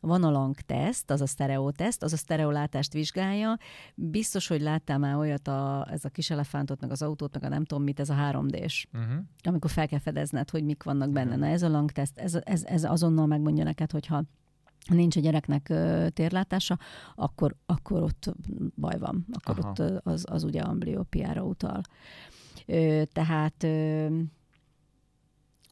van 0.01 0.25
a 0.25 0.31
lang 0.31 0.55
teszt, 0.61 1.11
az 1.11 1.21
a 1.21 1.27
sztereóteszt, 1.27 2.03
az 2.03 2.13
a 2.13 2.17
sztereolátást 2.17 2.93
vizsgálja. 2.93 3.57
Biztos, 3.95 4.47
hogy 4.47 4.61
láttál 4.61 4.99
már 4.99 5.17
olyat, 5.17 5.49
a, 5.49 5.87
ez 5.91 6.05
a 6.05 6.09
kis 6.09 6.31
elefántot, 6.31 6.81
meg 6.81 6.91
az 6.91 7.03
autót, 7.03 7.35
meg 7.35 7.45
a 7.45 7.49
nem 7.49 7.65
tudom 7.65 7.85
mit, 7.85 8.01
ez 8.01 8.11
a 8.11 8.15
3D-s 8.15 8.87
Uh-huh. 8.93 9.25
amikor 9.43 9.71
fel 9.71 9.89
kell 9.89 9.99
fedezned, 9.99 10.51
hogy 10.51 10.65
mik 10.65 10.83
vannak 10.83 11.11
benne. 11.11 11.37
Na 11.37 11.47
ez 11.47 11.63
a 11.63 11.69
lang 11.69 11.91
teszt, 11.91 12.19
ez, 12.19 12.39
ez, 12.45 12.65
ez 12.65 12.85
azonnal 12.85 13.27
megmondja 13.27 13.65
neked, 13.65 13.91
hogyha 13.91 14.23
nincs 14.89 15.17
a 15.17 15.21
gyereknek 15.21 15.69
ö, 15.69 16.07
térlátása, 16.13 16.79
akkor, 17.15 17.55
akkor 17.67 18.03
ott 18.03 18.35
baj 18.75 18.99
van. 18.99 19.27
Akkor 19.33 19.59
Aha. 19.59 19.69
ott 19.69 20.03
az, 20.05 20.25
az 20.29 20.45
ugye 20.45 20.61
ambliópiára 20.61 21.43
utal. 21.43 21.81
Ö, 22.67 23.03
tehát 23.13 23.63
ö, 23.63 24.07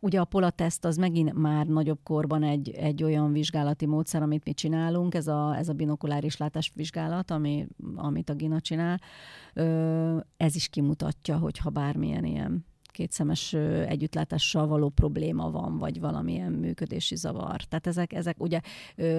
ugye 0.01 0.21
a 0.21 0.25
polateszt 0.25 0.85
az 0.85 0.97
megint 0.97 1.33
már 1.33 1.67
nagyobb 1.67 1.99
korban 2.03 2.43
egy, 2.43 2.71
egy 2.71 3.03
olyan 3.03 3.33
vizsgálati 3.33 3.87
módszer, 3.87 4.23
amit 4.23 4.45
mi 4.45 4.55
csinálunk, 4.55 5.15
ez 5.15 5.27
a, 5.27 5.57
ez 5.57 5.69
a 5.69 5.73
binokuláris 5.73 6.37
látásvizsgálat, 6.37 7.31
ami, 7.31 7.67
amit 7.95 8.31
a 8.31 8.35
Gina 8.35 8.61
csinál. 8.61 9.01
Ez 10.37 10.55
is 10.55 10.69
kimutatja, 10.69 11.37
hogy 11.37 11.59
ha 11.59 11.71
bármilyen 11.71 12.25
ilyen 12.25 12.65
kétszemes 12.97 13.53
együttlátással 13.87 14.67
való 14.67 14.89
probléma 14.89 15.51
van, 15.51 15.79
vagy 15.79 16.01
valamilyen 16.01 16.53
működési 16.53 17.17
zavar. 17.17 17.63
Tehát 17.63 17.87
ezek, 17.87 18.13
ezek 18.13 18.43
ugye 18.43 18.61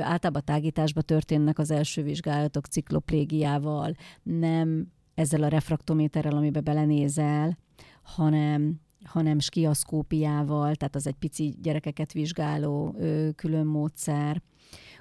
általában 0.01 0.41
tágításba 0.45 1.01
történnek 1.01 1.59
az 1.59 1.71
első 1.71 2.03
vizsgálatok 2.03 2.65
cikloplégiával, 2.65 3.95
nem 4.23 4.91
ezzel 5.13 5.43
a 5.43 5.47
refraktométerrel, 5.47 6.35
amiben 6.35 6.63
belenézel, 6.63 7.57
hanem 8.01 8.79
hanem 9.07 9.39
skiaszkópiával, 9.39 10.75
tehát 10.75 10.95
az 10.95 11.07
egy 11.07 11.15
pici 11.15 11.55
gyerekeket 11.61 12.13
vizsgáló 12.13 12.95
ö, 12.99 13.29
külön 13.35 13.65
módszer. 13.65 14.41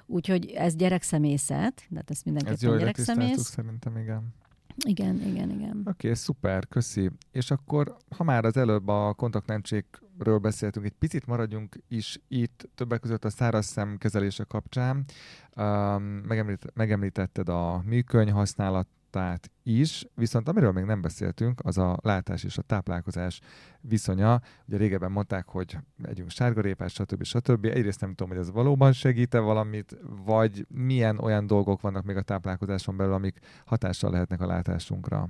Úgyhogy 0.05 0.45
ez 0.45 0.75
gyerekszemészet, 0.75 1.85
tehát 1.89 2.09
ez 2.09 2.17
Ez 2.17 2.21
mindenképpen 2.23 2.69
jól 2.69 2.77
letisztáltuk 2.77 3.23
gyerekszemész. 3.23 3.49
szerintem, 3.49 3.97
igen. 3.97 4.33
Igen, 4.85 5.21
igen, 5.21 5.49
igen. 5.49 5.77
Oké, 5.79 5.89
okay, 5.89 6.13
szuper, 6.13 6.67
köszi. 6.67 7.11
És 7.31 7.51
akkor, 7.51 7.97
ha 8.17 8.23
már 8.23 8.45
az 8.45 8.57
előbb 8.57 8.87
a 8.87 9.13
kontaktlencsékről 9.13 10.37
beszéltünk, 10.37 10.85
egy 10.85 10.95
picit 10.99 11.25
maradjunk 11.25 11.83
is 11.87 12.19
itt, 12.27 12.69
többek 12.75 12.99
között 12.99 13.25
a 13.25 13.29
száraz 13.29 13.65
szem 13.65 13.97
kezelése 13.97 14.43
kapcsán. 14.43 15.05
Um, 15.55 16.03
megemlít, 16.03 16.65
megemlítetted 16.73 17.49
a 17.49 17.81
műköny 17.85 18.31
használatát 19.17 19.51
is, 19.63 20.05
viszont 20.15 20.47
amiről 20.47 20.71
még 20.71 20.83
nem 20.83 21.01
beszéltünk, 21.01 21.59
az 21.63 21.77
a 21.77 21.97
látás 22.01 22.43
és 22.43 22.57
a 22.57 22.61
táplálkozás 22.61 23.39
viszonya. 23.81 24.41
Ugye 24.67 24.77
régebben 24.77 25.11
mondták, 25.11 25.47
hogy 25.47 25.77
együnk 26.03 26.29
sárgarépát, 26.29 26.89
stb. 26.89 27.23
stb. 27.23 27.65
Egyrészt 27.65 28.01
nem 28.01 28.09
tudom, 28.09 28.29
hogy 28.29 28.37
ez 28.37 28.51
valóban 28.51 28.91
segít-e 28.93 29.39
valamit, 29.39 29.97
vagy 30.25 30.65
milyen 30.69 31.17
olyan 31.17 31.47
dolgok 31.47 31.81
vannak 31.81 32.03
még 32.03 32.15
a 32.15 32.21
táplálkozáson 32.21 32.97
belül, 32.97 33.13
amik 33.13 33.39
hatással 33.65 34.11
lehetnek 34.11 34.41
a 34.41 34.45
látásunkra. 34.45 35.29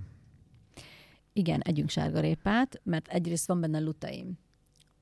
Igen, 1.34 1.62
együnk 1.62 1.90
sárgarépát, 1.90 2.82
mert 2.84 3.08
egyrészt 3.08 3.48
van 3.48 3.60
benne 3.60 3.80
lutein. 3.80 4.40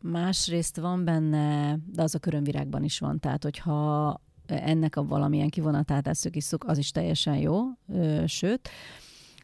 Másrészt 0.02 0.78
van 0.78 1.06
benne, 1.06 1.78
de 1.86 2.02
az 2.02 2.16
a 2.16 2.20
körömvirágban 2.20 2.84
is 2.84 3.00
van, 3.00 3.20
tehát 3.20 3.44
hogyha 3.44 4.22
ennek 4.48 4.96
a 4.96 5.06
valamilyen 5.06 5.50
kivonatát 5.50 6.08
eszük 6.08 6.36
az 6.58 6.78
is 6.78 6.92
teljesen 6.92 7.38
jó, 7.38 7.62
sőt, 8.26 8.70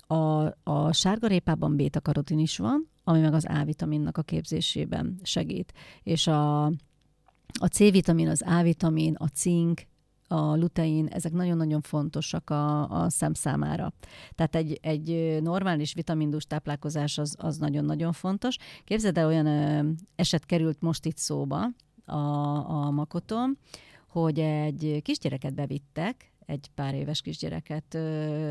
a, 0.07 0.53
a 0.63 0.91
sárgarépában 0.93 1.75
béta-karotin 1.75 2.39
is 2.39 2.57
van, 2.57 2.89
ami 3.03 3.19
meg 3.19 3.33
az 3.33 3.45
A-vitaminnak 3.49 4.17
a 4.17 4.21
képzésében 4.21 5.19
segít. 5.23 5.73
És 6.03 6.27
a, 6.27 6.65
a 7.59 7.67
C-vitamin, 7.71 8.27
az 8.27 8.43
A-vitamin, 8.45 9.15
a 9.15 9.27
cink, 9.27 9.81
a 10.27 10.55
lutein, 10.55 11.07
ezek 11.07 11.31
nagyon-nagyon 11.31 11.81
fontosak 11.81 12.49
a, 12.49 12.89
a 12.89 13.09
szem 13.09 13.33
számára. 13.33 13.93
Tehát 14.35 14.55
egy, 14.55 14.79
egy 14.81 15.37
normális 15.41 15.93
vitamindus 15.93 16.45
táplálkozás 16.45 17.17
az, 17.17 17.35
az 17.39 17.57
nagyon-nagyon 17.57 18.11
fontos. 18.11 18.57
Képzeld 18.83 19.17
el, 19.17 19.27
olyan 19.27 19.45
ö, 19.45 19.89
eset 20.15 20.45
került 20.45 20.81
most 20.81 21.05
itt 21.05 21.17
szóba 21.17 21.69
a, 22.05 22.17
a 22.69 22.91
makotom, 22.91 23.57
hogy 24.11 24.39
egy 24.39 24.99
kisgyereket 25.01 25.53
bevittek, 25.53 26.31
egy 26.45 26.69
pár 26.75 26.93
éves 26.95 27.21
kisgyereket 27.21 27.93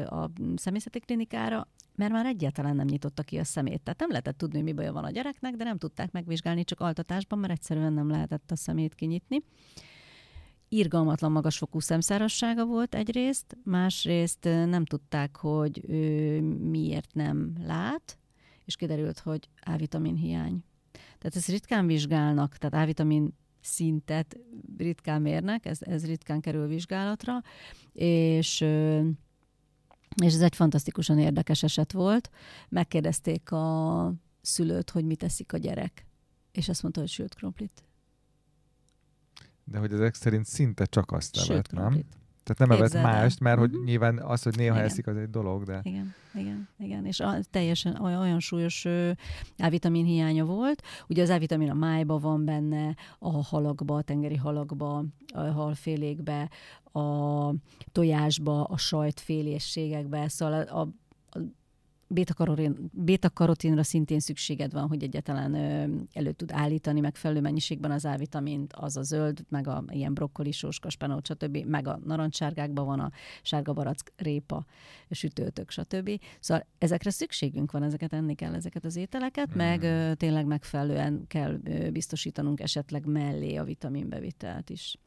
a 0.04 0.30
személyzeti 0.54 1.00
klinikára, 1.00 1.68
mert 1.94 2.12
már 2.12 2.26
egyáltalán 2.26 2.76
nem 2.76 2.86
nyitotta 2.86 3.22
ki 3.22 3.38
a 3.38 3.44
szemét. 3.44 3.82
Tehát 3.82 4.00
nem 4.00 4.08
lehetett 4.08 4.38
tudni, 4.38 4.62
mi 4.62 4.72
baja 4.72 4.92
van 4.92 5.04
a 5.04 5.10
gyereknek, 5.10 5.54
de 5.54 5.64
nem 5.64 5.78
tudták 5.78 6.12
megvizsgálni 6.12 6.64
csak 6.64 6.80
altatásban, 6.80 7.38
mert 7.38 7.52
egyszerűen 7.52 7.92
nem 7.92 8.08
lehetett 8.08 8.50
a 8.50 8.56
szemét 8.56 8.94
kinyitni. 8.94 9.42
Irgalmatlan 10.68 11.32
magasfokú 11.32 11.80
szemszárassága 11.80 12.64
volt 12.64 12.94
egyrészt, 12.94 13.56
másrészt 13.64 14.44
nem 14.44 14.84
tudták, 14.84 15.36
hogy 15.36 15.84
ő 15.88 16.40
miért 16.42 17.14
nem 17.14 17.52
lát, 17.66 18.18
és 18.64 18.76
kiderült, 18.76 19.18
hogy 19.18 19.48
A-vitamin 19.60 20.16
hiány. 20.16 20.64
Tehát 20.92 21.36
ezt 21.36 21.48
ritkán 21.48 21.86
vizsgálnak, 21.86 22.56
tehát 22.56 22.84
A-vitamin 22.84 23.38
szintet 23.60 24.36
ritkán 24.76 25.22
mérnek, 25.22 25.66
ez, 25.66 25.78
ez 25.82 26.06
ritkán 26.06 26.40
kerül 26.40 26.66
vizsgálatra, 26.66 27.42
és, 27.92 28.60
és 30.22 30.34
ez 30.34 30.40
egy 30.40 30.56
fantasztikusan 30.56 31.18
érdekes 31.18 31.62
eset 31.62 31.92
volt. 31.92 32.30
Megkérdezték 32.68 33.52
a 33.52 34.14
szülőt, 34.40 34.90
hogy 34.90 35.04
mit 35.04 35.18
teszik 35.18 35.52
a 35.52 35.56
gyerek, 35.56 36.06
és 36.52 36.68
azt 36.68 36.82
mondta, 36.82 37.00
hogy 37.00 37.08
sült 37.10 37.34
krumplit. 37.34 37.84
De 39.64 39.78
hogy 39.78 39.92
ezek 39.92 40.14
szerint 40.14 40.46
szinte 40.46 40.84
csak 40.84 41.12
azt 41.12 41.34
Sült 41.36 41.48
levet, 41.48 41.70
nem? 41.72 42.02
Tehát 42.42 42.58
nem 42.58 42.70
evett 42.70 42.80
Képzeld 42.90 43.04
el. 43.04 43.20
mást, 43.20 43.40
mert 43.40 43.58
hogy 43.58 43.70
Mhm. 43.70 43.84
nyilván 43.84 44.18
az, 44.18 44.42
hogy 44.42 44.56
néha 44.56 44.74
Igen. 44.74 44.86
eszik, 44.86 45.06
az 45.06 45.16
egy 45.16 45.30
dolog, 45.30 45.64
de... 45.64 45.80
Igen, 45.82 46.14
igen, 46.34 46.68
igen. 46.90 47.04
És 47.04 47.20
a, 47.20 47.38
teljesen 47.50 48.00
olyan, 48.00 48.40
súlyos 48.40 48.86
A-vitamin 49.58 50.04
hiánya 50.04 50.44
volt. 50.44 50.82
Ugye 51.08 51.22
az 51.22 51.28
A-vitamin 51.28 51.70
a 51.70 51.74
májba 51.74 52.18
van 52.18 52.44
benne, 52.44 52.96
a 53.18 53.42
halakba, 53.42 53.96
a 53.96 54.02
tengeri 54.02 54.36
halakba, 54.36 55.04
a 55.34 55.40
halfélékbe, 55.40 56.50
a 56.92 57.54
tojásba, 57.92 58.64
a 58.64 58.76
sajtfélészségekbe, 58.76 60.28
szóval 60.28 60.62
a, 60.62 60.80
a, 60.80 60.88
bétakarotinra 62.92 63.82
szintén 63.82 64.20
szükséged 64.20 64.72
van, 64.72 64.88
hogy 64.88 65.02
egyáltalán 65.02 65.54
elő 66.12 66.32
tud 66.32 66.52
állítani 66.52 67.00
megfelelő 67.00 67.40
mennyiségben 67.40 67.90
az 67.90 68.04
A-vitamint, 68.04 68.72
az 68.72 68.96
a 68.96 69.02
zöld, 69.02 69.44
meg 69.48 69.68
a 69.68 69.84
ilyen 69.88 70.14
brokkoli, 70.14 70.52
sóska, 70.52 70.90
spenót, 70.90 71.26
stb., 71.26 71.56
meg 71.56 71.88
a 71.88 72.00
narancssárgákban 72.04 72.86
van 72.86 73.00
a 73.00 73.10
sárga 73.42 73.72
barack, 73.72 74.12
répa, 74.16 74.64
sütőtök, 75.10 75.70
stb. 75.70 76.10
Szóval 76.40 76.66
ezekre 76.78 77.10
szükségünk 77.10 77.72
van, 77.72 77.82
ezeket 77.82 78.12
enni 78.12 78.34
kell, 78.34 78.54
ezeket 78.54 78.84
az 78.84 78.96
ételeket, 78.96 79.54
meg 79.54 79.82
ö, 79.82 80.14
tényleg 80.14 80.46
megfelelően 80.46 81.24
kell 81.26 81.60
ö, 81.64 81.90
biztosítanunk 81.90 82.60
esetleg 82.60 83.06
mellé 83.06 83.56
a 83.56 83.64
vitaminbevitelt 83.64 84.70
is. 84.70 84.98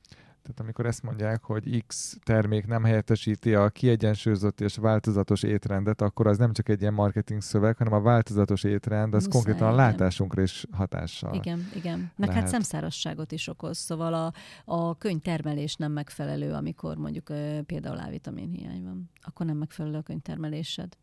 Tehát 0.44 0.60
amikor 0.60 0.86
ezt 0.86 1.04
mondják, 1.04 1.44
hogy 1.44 1.84
X 1.88 2.18
termék 2.24 2.66
nem 2.66 2.84
helyettesíti 2.84 3.56
a 3.56 3.70
kiegyensúlyozott 3.70 4.62
és 4.62 4.76
változatos 4.76 5.44
étrendet, 5.44 6.02
akkor 6.02 6.28
az 6.28 6.38
nem 6.38 6.54
csak 6.54 6.70
egy 6.70 6.82
ilyen 6.82 6.94
marketing 6.94 7.42
szöveg, 7.42 7.78
hanem 7.78 7.94
a 7.94 8.02
változatos 8.02 8.64
étrend, 8.64 9.14
az 9.14 9.26
Muszáj, 9.26 9.42
konkrétan 9.42 9.68
a 9.68 9.74
igen. 9.74 9.86
látásunkra 9.86 10.42
is 10.42 10.66
hatással. 10.72 11.34
Igen, 11.34 11.68
igen. 11.76 12.12
Meg 12.16 12.28
hát 12.28 12.36
lehet. 12.36 12.50
szemszárasságot 12.50 13.32
is 13.32 13.48
okoz, 13.48 13.78
szóval 13.78 14.14
a, 14.14 14.34
a 14.66 14.98
könyvtermelés 14.98 15.76
nem 15.76 15.92
megfelelő, 15.92 16.52
amikor 16.52 16.98
mondjuk 16.98 17.26
például 17.66 17.98
A-vitamin 17.98 18.50
hiány 18.50 18.84
van. 18.84 19.10
Akkor 19.22 19.46
nem 19.46 19.58
megfelelő 19.58 19.98
a 19.98 20.02
könyvtermelésed. 20.02 20.98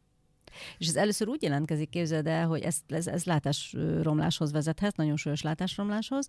És 0.78 0.86
ez 0.86 0.96
először 0.96 1.28
úgy 1.28 1.42
jelentkezik, 1.42 1.88
képzeld 1.88 2.26
el, 2.26 2.46
hogy 2.46 2.60
ez, 2.60 2.76
ez, 2.86 3.06
ez 3.06 3.24
látásromláshoz 3.24 4.52
vezethet, 4.52 4.96
nagyon 4.96 5.16
súlyos 5.16 5.42
látásromláshoz. 5.42 6.26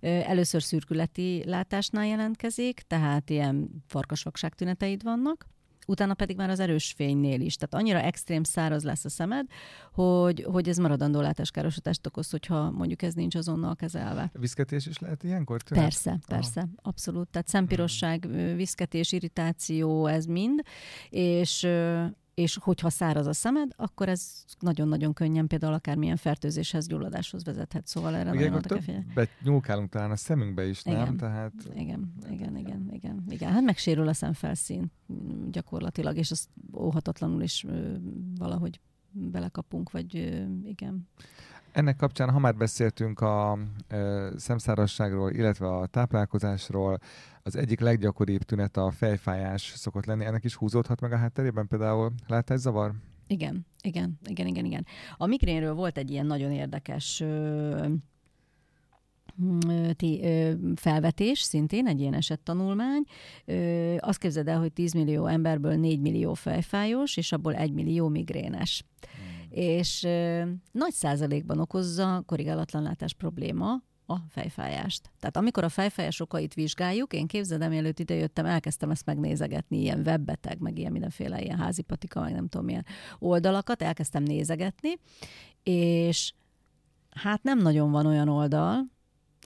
Először 0.00 0.62
szürkületi 0.62 1.42
látásnál 1.46 2.06
jelentkezik, 2.06 2.80
tehát 2.86 3.30
ilyen 3.30 3.84
farkasvakság 3.86 4.54
tüneteid 4.54 5.02
vannak, 5.02 5.46
utána 5.88 6.14
pedig 6.14 6.36
már 6.36 6.50
az 6.50 6.60
erős 6.60 6.92
fénynél 6.96 7.40
is. 7.40 7.56
Tehát 7.56 7.74
annyira 7.84 8.06
extrém 8.06 8.42
száraz 8.42 8.84
lesz 8.84 9.04
a 9.04 9.08
szemed, 9.08 9.46
hogy, 9.92 10.46
hogy 10.50 10.68
ez 10.68 10.76
maradandó 10.76 11.20
látáskárosodást 11.20 12.06
okoz, 12.06 12.30
hogyha 12.30 12.70
mondjuk 12.70 13.02
ez 13.02 13.14
nincs 13.14 13.34
azonnal 13.34 13.76
kezelve. 13.76 14.30
Viszketés 14.32 14.86
is 14.86 14.98
lehet 14.98 15.22
ilyenkor? 15.22 15.62
tünet? 15.62 15.82
Persze, 15.82 16.18
persze, 16.26 16.68
abszolút. 16.82 17.28
Tehát 17.28 17.48
szempirosság, 17.48 18.24
ö, 18.24 18.54
viszketés, 18.54 19.12
irritáció, 19.12 20.06
ez 20.06 20.24
mind, 20.24 20.62
és 21.10 21.68
és 22.38 22.58
hogyha 22.60 22.90
száraz 22.90 23.26
a 23.26 23.32
szemed, 23.32 23.72
akkor 23.76 24.08
ez 24.08 24.44
nagyon-nagyon 24.58 25.12
könnyen 25.12 25.46
például 25.46 25.72
akármilyen 25.72 26.16
fertőzéshez, 26.16 26.86
gyulladáshoz 26.86 27.44
vezethet. 27.44 27.86
Szóval 27.86 28.14
erre 28.14 28.32
Igen, 28.34 28.50
nagyon 28.50 28.54
oda 28.54 28.78
kell 29.14 29.24
nyúlkálunk 29.42 29.88
talán 29.90 30.10
a 30.10 30.16
szemünkbe 30.16 30.66
is, 30.66 30.82
nem? 30.82 30.94
Igen. 30.94 31.16
Tehát 31.16 31.52
Igen, 31.74 32.12
igen, 32.30 32.56
igen, 32.56 32.88
igen, 32.92 33.24
igen. 33.28 33.52
Hát 33.52 33.62
megsérül 33.62 34.08
a 34.08 34.12
szemfelszín 34.12 34.90
gyakorlatilag, 35.50 36.16
és 36.16 36.30
azt 36.30 36.48
óhatatlanul 36.76 37.42
is 37.42 37.64
ö, 37.64 37.96
valahogy 38.38 38.80
belekapunk, 39.10 39.90
vagy 39.90 40.16
ö, 40.16 40.44
igen. 40.64 41.08
Ennek 41.72 41.96
kapcsán, 41.96 42.30
ha 42.30 42.38
már 42.38 42.56
beszéltünk 42.56 43.20
a 43.20 43.58
ö, 43.88 44.30
szemszárasságról, 44.36 45.30
illetve 45.30 45.66
a 45.68 45.86
táplálkozásról, 45.86 46.98
az 47.42 47.56
egyik 47.56 47.80
leggyakoribb 47.80 48.42
tünet 48.42 48.76
a 48.76 48.90
fejfájás 48.90 49.72
szokott 49.76 50.04
lenni. 50.06 50.24
Ennek 50.24 50.44
is 50.44 50.54
húzódhat 50.54 51.00
meg 51.00 51.12
a 51.12 51.16
hátterében 51.16 51.66
például 51.66 52.12
látászavar? 52.26 52.92
Igen, 53.26 53.66
igen, 53.82 54.18
igen, 54.24 54.46
igen, 54.46 54.64
igen. 54.64 54.86
A 55.16 55.26
migrénről 55.26 55.74
volt 55.74 55.98
egy 55.98 56.10
ilyen 56.10 56.26
nagyon 56.26 56.52
érdekes 56.52 57.20
ö, 57.20 57.86
ö, 59.68 59.92
ti- 59.92 60.20
ö, 60.24 60.52
felvetés, 60.74 61.40
szintén 61.40 61.86
egy 61.86 62.00
ilyen 62.00 62.14
esettanulmány. 62.14 63.02
Ö, 63.44 63.96
Azt 63.98 64.18
képzeld 64.18 64.48
el, 64.48 64.58
hogy 64.58 64.72
10 64.72 64.92
millió 64.92 65.26
emberből 65.26 65.74
4 65.74 66.00
millió 66.00 66.34
fejfájós, 66.34 67.16
és 67.16 67.32
abból 67.32 67.54
1 67.54 67.72
millió 67.72 68.08
migrénes. 68.08 68.84
És 69.50 70.00
nagy 70.72 70.92
százalékban 70.92 71.58
okozza 71.58 72.22
korrigálatlan 72.26 72.82
látás 72.82 73.14
probléma 73.14 73.82
a 74.06 74.16
fejfájást. 74.28 75.10
Tehát 75.20 75.36
amikor 75.36 75.64
a 75.64 75.68
fejfájás 75.68 76.20
okait 76.20 76.54
vizsgáljuk, 76.54 77.12
én 77.12 77.26
képzeld, 77.26 77.68
mielőtt 77.68 77.98
idejöttem, 77.98 78.46
elkezdtem 78.46 78.90
ezt 78.90 79.06
megnézegetni, 79.06 79.80
ilyen 79.80 80.00
webbeteg, 80.00 80.58
meg 80.58 80.78
ilyen 80.78 80.92
mindenféle 80.92 81.42
ilyen 81.42 81.58
házi 81.58 81.82
patika, 81.82 82.20
meg 82.20 82.32
nem 82.32 82.48
tudom 82.48 82.66
milyen 82.66 82.84
oldalakat, 83.18 83.82
elkezdtem 83.82 84.22
nézegetni, 84.22 84.98
és 85.62 86.32
hát 87.10 87.42
nem 87.42 87.58
nagyon 87.58 87.90
van 87.90 88.06
olyan 88.06 88.28
oldal, 88.28 88.84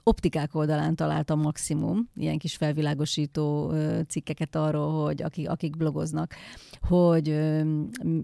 optikák 0.03 0.55
oldalán 0.55 0.95
találtam 0.95 1.39
maximum 1.39 2.09
ilyen 2.15 2.37
kis 2.37 2.55
felvilágosító 2.55 3.73
cikkeket 4.07 4.55
arról, 4.55 5.03
hogy 5.03 5.21
akik, 5.21 5.49
akik 5.49 5.77
blogoznak, 5.77 6.33
hogy 6.81 7.29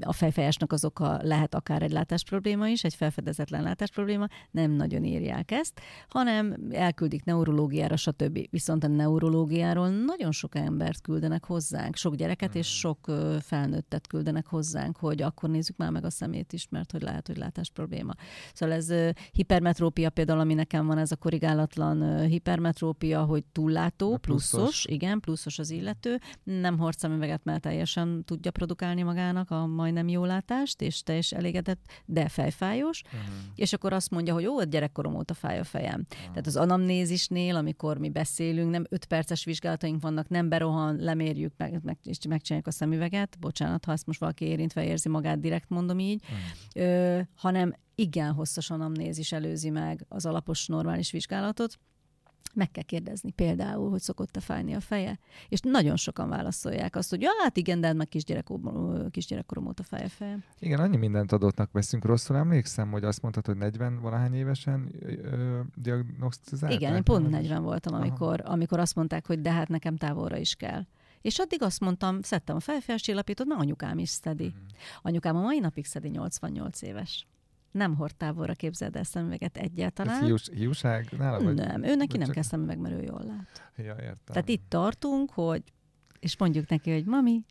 a 0.02 0.14
fejfájásnak 0.14 0.72
az 0.72 0.86
oka 0.86 1.20
lehet 1.22 1.56
akár 1.56 1.82
egy 1.82 1.92
látásprobléma 1.92 2.68
is, 2.68 2.84
egy 2.84 2.96
felfedezetlen 2.96 3.64
látásprobléma, 3.64 4.28
nem 4.52 4.72
nagyon 4.72 5.04
írják 5.04 5.52
ezt, 5.52 5.82
hanem 6.08 6.56
elküldik 6.72 7.24
neurológiára, 7.24 7.96
stb. 7.96 8.48
Viszont 8.50 8.84
a 8.84 8.88
neurológiáról 8.88 9.90
nagyon 9.90 10.32
sok 10.32 10.56
embert 10.56 11.02
küldenek 11.02 11.46
hozzánk, 11.46 11.96
sok 11.96 12.16
gyereket 12.16 12.56
és 12.56 12.68
sok 12.68 13.08
ö, 13.08 13.36
felnőttet 13.42 14.08
küldenek 14.08 14.48
hozzánk, 14.48 14.98
hogy 14.98 15.22
akkor 15.22 15.50
nézzük 15.50 15.78
már 15.78 15.92
meg 15.92 16.06
a 16.06 16.10
szemét 16.10 16.54
is, 16.54 16.68
mert 16.70 16.92
hogy 16.92 17.02
lehet, 17.02 17.28
hogy 17.28 17.38
látásprobléma. 17.38 18.14
Szóval 18.54 18.76
ez 18.76 18.94
hipermetrópia 19.32 20.10
például, 20.10 20.40
ami 20.40 20.54
nekem 20.54 20.86
van, 20.86 20.98
ez 20.98 21.12
a 21.12 21.16
korrigálatlan 21.16 21.69
ö, 21.78 22.26
hipermetrópia, 22.26 23.24
hogy 23.24 23.44
túllátó, 23.52 24.18
pluszos, 24.18 24.50
pluszos. 24.60 24.86
igen, 24.86 25.20
pluszos 25.20 25.60
az 25.60 25.70
illető, 25.70 26.20
nem 26.44 26.78
hord 26.78 26.98
szemüveget, 26.98 27.44
mert 27.44 27.62
teljesen 27.62 28.24
tudja 28.26 28.52
produkálni 28.52 29.02
magának 29.04 29.52
a 29.52 29.66
majdnem 29.68 30.08
jó 30.08 30.26
látást, 30.26 30.82
és 30.82 31.04
teljes 31.04 31.32
elégedett, 31.32 31.86
de 32.06 32.30
fejfájós, 32.30 33.02
Uh-huh. 33.10 33.22
és 33.56 33.74
akkor 33.74 33.94
azt 33.94 34.10
mondja, 34.12 34.34
hogy 34.34 34.46
ó, 34.46 34.58
a 34.58 34.64
gyerekkorom 34.64 35.16
óta 35.16 35.34
fáj 35.34 35.60
a 35.60 35.64
fejem. 35.64 36.06
Tehát 36.10 36.48
az 36.48 36.56
anamnézisnél, 36.56 37.56
amikor 37.56 37.98
mi 37.98 38.10
beszélünk, 38.10 38.70
nem 38.72 38.86
5 38.90 39.06
perces 39.06 39.44
vizsgálataink 39.44 40.02
vannak, 40.02 40.28
nem 40.30 40.50
berohan, 40.50 40.96
lemérjük, 40.96 41.54
meg, 41.58 41.80
meg, 41.84 41.98
és 42.04 42.18
megcsináljuk 42.30 42.68
a 42.68 42.72
szemüveget, 42.72 43.38
bocsánat, 43.40 43.86
ha 43.86 43.92
ezt 43.92 44.06
most 44.06 44.20
valaki 44.20 44.46
érintve 44.46 44.84
érzi 44.84 45.10
magát, 45.10 45.40
direkt 45.40 45.70
mondom 45.70 46.00
így, 46.00 46.24
ö, 46.76 47.20
hanem 47.36 47.74
igen 48.00 48.34
hosszas 48.34 48.70
anamnézis 48.70 49.32
előzi 49.32 49.70
meg 49.70 50.06
az 50.08 50.26
alapos 50.26 50.68
normális 50.68 51.12
vizsgálatot, 51.12 51.80
meg 52.54 52.72
kell 52.72 52.84
kérdezni 52.84 53.32
például, 53.32 53.90
hogy 53.90 54.02
szokott-e 54.02 54.40
fájni 54.40 54.74
a 54.74 54.80
feje. 54.80 55.20
És 55.50 55.60
nagyon 55.60 55.96
sokan 55.96 56.30
válaszolják 56.30 56.96
azt, 56.96 57.10
hogy 57.10 57.22
ja, 57.22 57.30
hát 57.44 57.58
igen, 57.58 57.82
de 57.82 57.88
hát 57.88 57.96
meg 57.96 58.08
kisgyerekkorom, 58.08 59.10
kisgyerekkorom 59.10 59.68
óta 59.68 59.84
fáj 59.84 60.04
a 60.04 60.10
fejem. 60.10 60.44
Igen, 60.60 60.80
annyi 60.80 60.98
mindent 60.98 61.32
adottnak 61.32 61.72
veszünk. 61.72 62.06
Rosszul 62.06 62.36
emlékszem, 62.36 62.92
hogy 62.92 63.04
azt 63.04 63.22
mondtad, 63.22 63.46
hogy 63.46 63.58
40 63.58 64.00
valahány 64.00 64.34
évesen 64.34 64.92
diagnosztizálták? 65.76 66.80
Igen, 66.80 66.96
én 66.96 67.04
pont 67.04 67.22
Nem? 67.22 67.32
40 67.32 67.64
voltam, 67.64 67.94
amikor, 67.94 68.42
amikor 68.46 68.80
azt 68.80 68.96
mondták, 68.96 69.26
hogy 69.26 69.42
de 69.42 69.52
hát 69.52 69.68
nekem 69.68 69.96
távolra 69.96 70.38
is 70.38 70.56
kell. 70.56 70.82
És 71.22 71.40
addig 71.40 71.62
azt 71.62 71.80
mondtam, 71.80 72.22
szedtem 72.22 72.56
a 72.56 72.60
fejfelscsillapítót, 72.60 73.48
mert 73.48 73.62
anyukám 73.62 73.98
is 73.98 74.10
szedi. 74.10 74.48
Mhm. 74.48 74.56
Anyukám 75.02 75.36
a 75.36 75.42
mai 75.42 75.60
napig 75.60 75.86
szedi 75.86 76.10
88 76.10 76.82
éves. 76.82 77.28
Nem 77.72 77.96
hord 77.96 78.16
távolra, 78.16 78.54
képzeld 78.54 78.96
el 78.96 79.04
szemüveget 79.04 79.58
Ez 79.58 79.64
egyáltalán. 79.64 80.24
hiús, 80.24 80.50
hiúság 80.54 81.08
nála? 81.18 81.44
Vagy? 81.44 81.54
Nem, 81.54 81.84
ő 81.84 81.96
neki 81.96 82.18
nem 82.18 82.26
csak- 82.26 82.36
kell 82.36 82.44
szemüveg, 82.44 82.78
mert 82.80 82.96
ő 82.96 83.02
jól 83.02 83.24
lát. 83.26 83.72
Ja, 83.78 83.96
értem. 84.00 84.18
Tehát 84.26 84.50
itt 84.50 84.64
tartunk, 84.68 85.32
hogy 85.32 85.64
és 86.20 86.38
mondjuk 86.38 86.70
neki, 86.70 86.92
hogy 86.92 87.06
mami, 87.06 87.44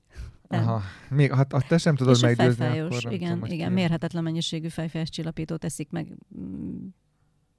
nem. 0.49 0.63
Aha. 0.63 0.83
Még, 1.11 1.33
ha, 1.33 1.45
ha 1.51 1.61
te 1.69 1.79
sem 1.79 1.95
tudod 1.95 2.15
és 2.15 2.21
meggyőzni, 2.23 2.79
akkor 2.79 3.03
nem 3.03 3.13
igen, 3.13 3.33
tudom, 3.33 3.51
igen, 3.51 3.69
ki. 3.69 3.75
mérhetetlen 3.75 4.23
mennyiségű 4.23 4.69
fejfájás 4.69 5.09
csillapítót 5.09 5.65
eszik 5.65 5.91
meg 5.91 6.13
mm, 6.39 6.87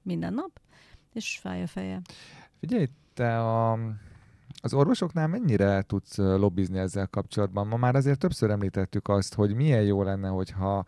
minden 0.01 0.33
nap, 0.33 0.59
és 1.13 1.37
fáj 1.41 1.61
a 1.63 1.67
feje. 1.67 2.01
Figyelj, 2.59 2.87
te 3.13 3.39
a, 3.39 3.79
az 4.61 4.73
orvosoknál 4.73 5.27
mennyire 5.27 5.81
tudsz 5.81 6.17
lobbizni 6.17 6.77
ezzel 6.79 7.07
kapcsolatban? 7.07 7.67
Ma 7.67 7.77
már 7.77 7.95
azért 7.95 8.19
többször 8.19 8.49
említettük 8.49 9.07
azt, 9.07 9.33
hogy 9.33 9.53
milyen 9.53 9.83
jó 9.83 10.03
lenne, 10.03 10.27
hogyha 10.27 10.85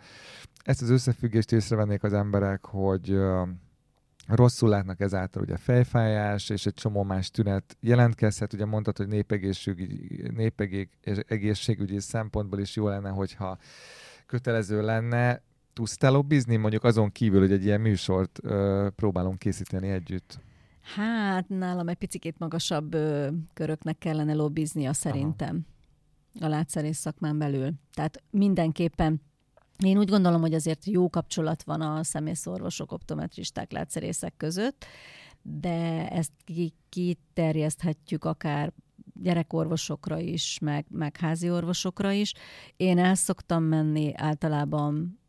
ezt 0.63 0.81
az 0.81 0.89
összefüggést 0.89 1.51
észrevennék 1.51 2.03
az 2.03 2.13
emberek, 2.13 2.65
hogy 2.65 3.17
rosszul 4.27 4.69
látnak 4.69 4.99
ezáltal 4.99 5.41
ugye 5.41 5.57
fejfájás 5.57 6.49
és 6.49 6.65
egy 6.65 6.73
csomó 6.73 7.03
más 7.03 7.31
tünet 7.31 7.77
jelentkezhet. 7.79 8.53
Ugye 8.53 8.65
mondtad, 8.65 8.97
hogy 8.97 9.07
népegészségügyi, 9.07 10.29
népegészségügyi 10.35 11.99
szempontból 11.99 12.59
is 12.59 12.75
jó 12.75 12.87
lenne, 12.87 13.09
hogyha 13.09 13.57
kötelező 14.25 14.81
lenne. 14.81 15.41
Tudsz 15.73 15.97
te 15.97 16.09
lobbizni, 16.09 16.55
mondjuk 16.55 16.83
azon 16.83 17.11
kívül, 17.11 17.39
hogy 17.39 17.51
egy 17.51 17.63
ilyen 17.65 17.81
műsort 17.81 18.39
ö, 18.43 18.87
próbálunk 18.95 19.39
készíteni 19.39 19.89
együtt? 19.89 20.39
Hát 20.95 21.49
nálam 21.49 21.87
egy 21.87 21.97
picit 21.97 22.39
magasabb 22.39 22.93
ö, 22.93 23.29
köröknek 23.53 23.97
kellene 23.97 24.33
lobbiznia 24.33 24.93
szerintem. 24.93 25.65
a 26.39 26.47
látszerész 26.47 26.97
szakmán 26.97 27.37
belül. 27.37 27.71
Tehát 27.93 28.23
mindenképpen 28.29 29.21
én 29.85 29.97
úgy 29.97 30.09
gondolom, 30.09 30.41
hogy 30.41 30.53
azért 30.53 30.85
jó 30.85 31.09
kapcsolat 31.09 31.63
van 31.63 31.81
a 31.81 32.03
szemészorvosok, 32.03 32.91
optometristák, 32.91 33.71
látszerészek 33.71 34.33
között, 34.37 34.85
de 35.41 36.09
ezt 36.09 36.31
kiterjeszthetjük 36.89 38.25
akár 38.25 38.73
gyerekorvosokra 39.13 40.19
is, 40.19 40.57
meg, 40.61 40.85
meg 40.89 41.17
házi 41.17 41.49
orvosokra 41.49 42.11
is. 42.11 42.33
Én 42.77 42.97
el 42.97 43.15
szoktam 43.15 43.63
menni 43.63 44.11
általában 44.15 45.20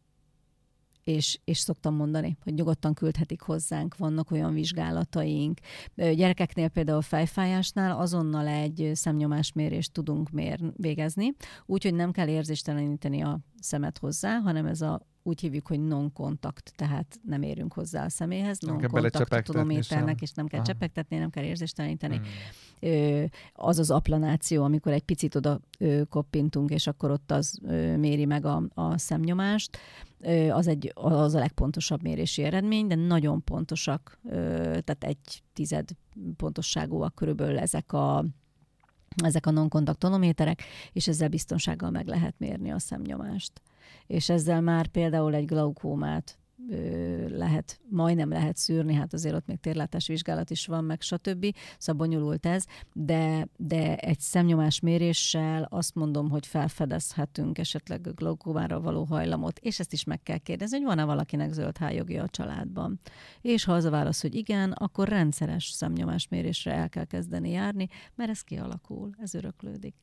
és, 1.05 1.38
és 1.45 1.59
szoktam 1.59 1.95
mondani, 1.95 2.37
hogy 2.43 2.55
nyugodtan 2.55 2.95
küldhetik 2.95 3.41
hozzánk, 3.41 3.97
vannak 3.97 4.31
olyan 4.31 4.55
vizsgálataink. 4.55 5.59
Gyerekeknél 5.95 6.69
például 6.69 7.03
fejfájásnál 7.03 7.99
azonnal 7.99 8.47
egy 8.47 8.91
szemnyomásmérést 8.95 9.93
tudunk 9.93 10.31
mér, 10.31 10.61
végezni, 10.77 11.35
úgyhogy 11.67 11.95
nem 11.95 12.11
kell 12.11 12.29
érzésteleníteni 12.29 13.23
a 13.23 13.41
szemet 13.61 13.99
hozzá, 13.99 14.38
hanem 14.38 14.67
ez 14.67 14.81
a 14.81 15.01
úgy 15.23 15.41
hívjuk, 15.41 15.67
hogy 15.67 15.81
non-kontakt, 15.81 16.73
tehát 16.77 17.21
nem 17.25 17.43
érünk 17.43 17.73
hozzá 17.73 18.05
a 18.05 18.09
személyhez, 18.09 18.59
non-kontakt 18.59 19.45
tonométernek, 19.45 20.21
és 20.21 20.33
nem 20.33 20.47
kell 20.47 20.59
Aha. 20.59 20.69
csepegtetni, 20.69 21.17
nem 21.17 21.31
kell 21.31 21.45
érzésteleníteni. 21.45 22.17
Hmm. 22.17 23.27
Az 23.53 23.79
az 23.79 23.91
aplanáció, 23.91 24.63
amikor 24.63 24.93
egy 24.93 25.03
picit 25.03 25.35
oda 25.35 25.61
koppintunk, 26.09 26.71
és 26.71 26.87
akkor 26.87 27.11
ott 27.11 27.31
az 27.31 27.59
méri 27.97 28.25
meg 28.25 28.45
a, 28.45 28.63
a 28.75 28.99
szemnyomást, 28.99 29.79
az, 30.51 30.67
egy, 30.67 30.93
az 30.95 31.35
a 31.35 31.39
legpontosabb 31.39 32.03
mérési 32.03 32.43
eredmény, 32.43 32.87
de 32.87 32.95
nagyon 32.95 33.45
pontosak, 33.45 34.19
tehát 34.61 35.05
egy 35.05 35.43
tized 35.53 35.89
pontosságúak 36.37 37.15
körülbelül 37.15 37.59
ezek 37.59 37.93
a 37.93 38.25
ezek 39.25 39.47
a 39.47 39.51
non-kontakt 39.51 39.99
tonométerek, 39.99 40.63
és 40.93 41.09
ezzel 41.09 41.29
biztonsággal 41.29 41.91
meg 41.91 42.07
lehet 42.07 42.35
mérni 42.39 42.71
a 42.71 42.79
szemnyomást 42.79 43.63
és 44.07 44.29
ezzel 44.29 44.61
már 44.61 44.87
például 44.87 45.35
egy 45.35 45.47
glaukómát 45.47 46.37
lehet, 47.29 47.81
majdnem 47.88 48.29
lehet 48.29 48.57
szűrni, 48.57 48.95
hát 48.95 49.12
azért 49.12 49.35
ott 49.35 49.47
még 49.47 49.61
térlátás 49.61 50.07
vizsgálat 50.07 50.51
is 50.51 50.66
van, 50.66 50.85
meg 50.85 51.01
stb. 51.01 51.55
Szóval 51.79 52.07
bonyolult 52.07 52.47
ez, 52.47 52.64
de, 52.92 53.49
de 53.57 53.97
egy 53.97 54.21
szemnyomás 54.21 54.81
méréssel 54.81 55.66
azt 55.71 55.95
mondom, 55.95 56.31
hogy 56.31 56.47
felfedezhetünk 56.47 57.59
esetleg 57.59 58.07
a 58.07 58.12
glaukómára 58.12 58.81
való 58.81 59.05
hajlamot, 59.05 59.59
és 59.59 59.81
ezt 59.81 59.92
is 59.92 60.05
meg 60.05 60.23
kell 60.23 60.38
kérdezni, 60.38 60.77
hogy 60.77 60.87
van-e 60.87 61.05
valakinek 61.05 61.53
zöld 61.53 61.77
hájogja 61.77 62.23
a 62.23 62.29
családban. 62.29 63.01
És 63.40 63.64
ha 63.64 63.73
az 63.73 63.85
a 63.85 63.90
válasz, 63.90 64.21
hogy 64.21 64.35
igen, 64.35 64.73
akkor 64.73 65.09
rendszeres 65.09 65.64
szemnyomásmérésre 65.64 66.73
el 66.73 66.88
kell 66.88 67.05
kezdeni 67.05 67.51
járni, 67.51 67.88
mert 68.14 68.31
ez 68.31 68.40
kialakul, 68.40 69.11
ez 69.18 69.35
öröklődik. 69.35 69.95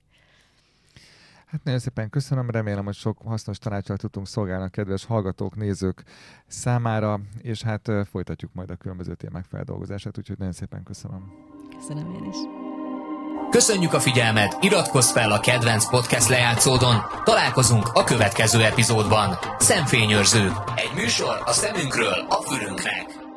Hát 1.52 1.64
nagyon 1.64 1.80
szépen 1.80 2.10
köszönöm, 2.10 2.50
remélem, 2.50 2.86
hogy 2.86 2.94
sok 2.94 3.18
hasznos 3.26 3.58
tanácsal 3.58 3.98
tudtunk 3.98 4.28
szolgálni 4.28 4.66
a 4.66 4.68
kedves 4.68 5.06
hallgatók, 5.06 5.56
nézők 5.56 6.04
számára, 6.48 7.20
és 7.42 7.62
hát 7.62 7.92
folytatjuk 8.12 8.54
majd 8.54 8.70
a 8.70 8.76
különböző 8.76 9.14
témák 9.14 9.46
feldolgozását, 9.50 10.18
úgyhogy 10.18 10.38
nagyon 10.38 10.54
szépen 10.54 10.84
köszönöm. 10.84 11.32
Köszönöm 11.80 12.14
én 12.14 12.30
is. 12.30 12.38
Köszönjük 13.50 13.94
a 13.94 14.00
figyelmet, 14.00 14.58
iratkozz 14.62 15.12
fel 15.12 15.32
a 15.32 15.40
kedvenc 15.40 15.90
podcast 15.90 16.28
lejátszódon, 16.28 16.96
találkozunk 17.24 17.88
a 17.94 18.04
következő 18.04 18.64
epizódban. 18.64 19.38
Szemfényőrző, 19.58 20.52
egy 20.76 20.92
műsor 20.96 21.42
a 21.46 21.52
szemünkről 21.52 22.26
a 22.30 22.42
fülünknek. 22.42 23.29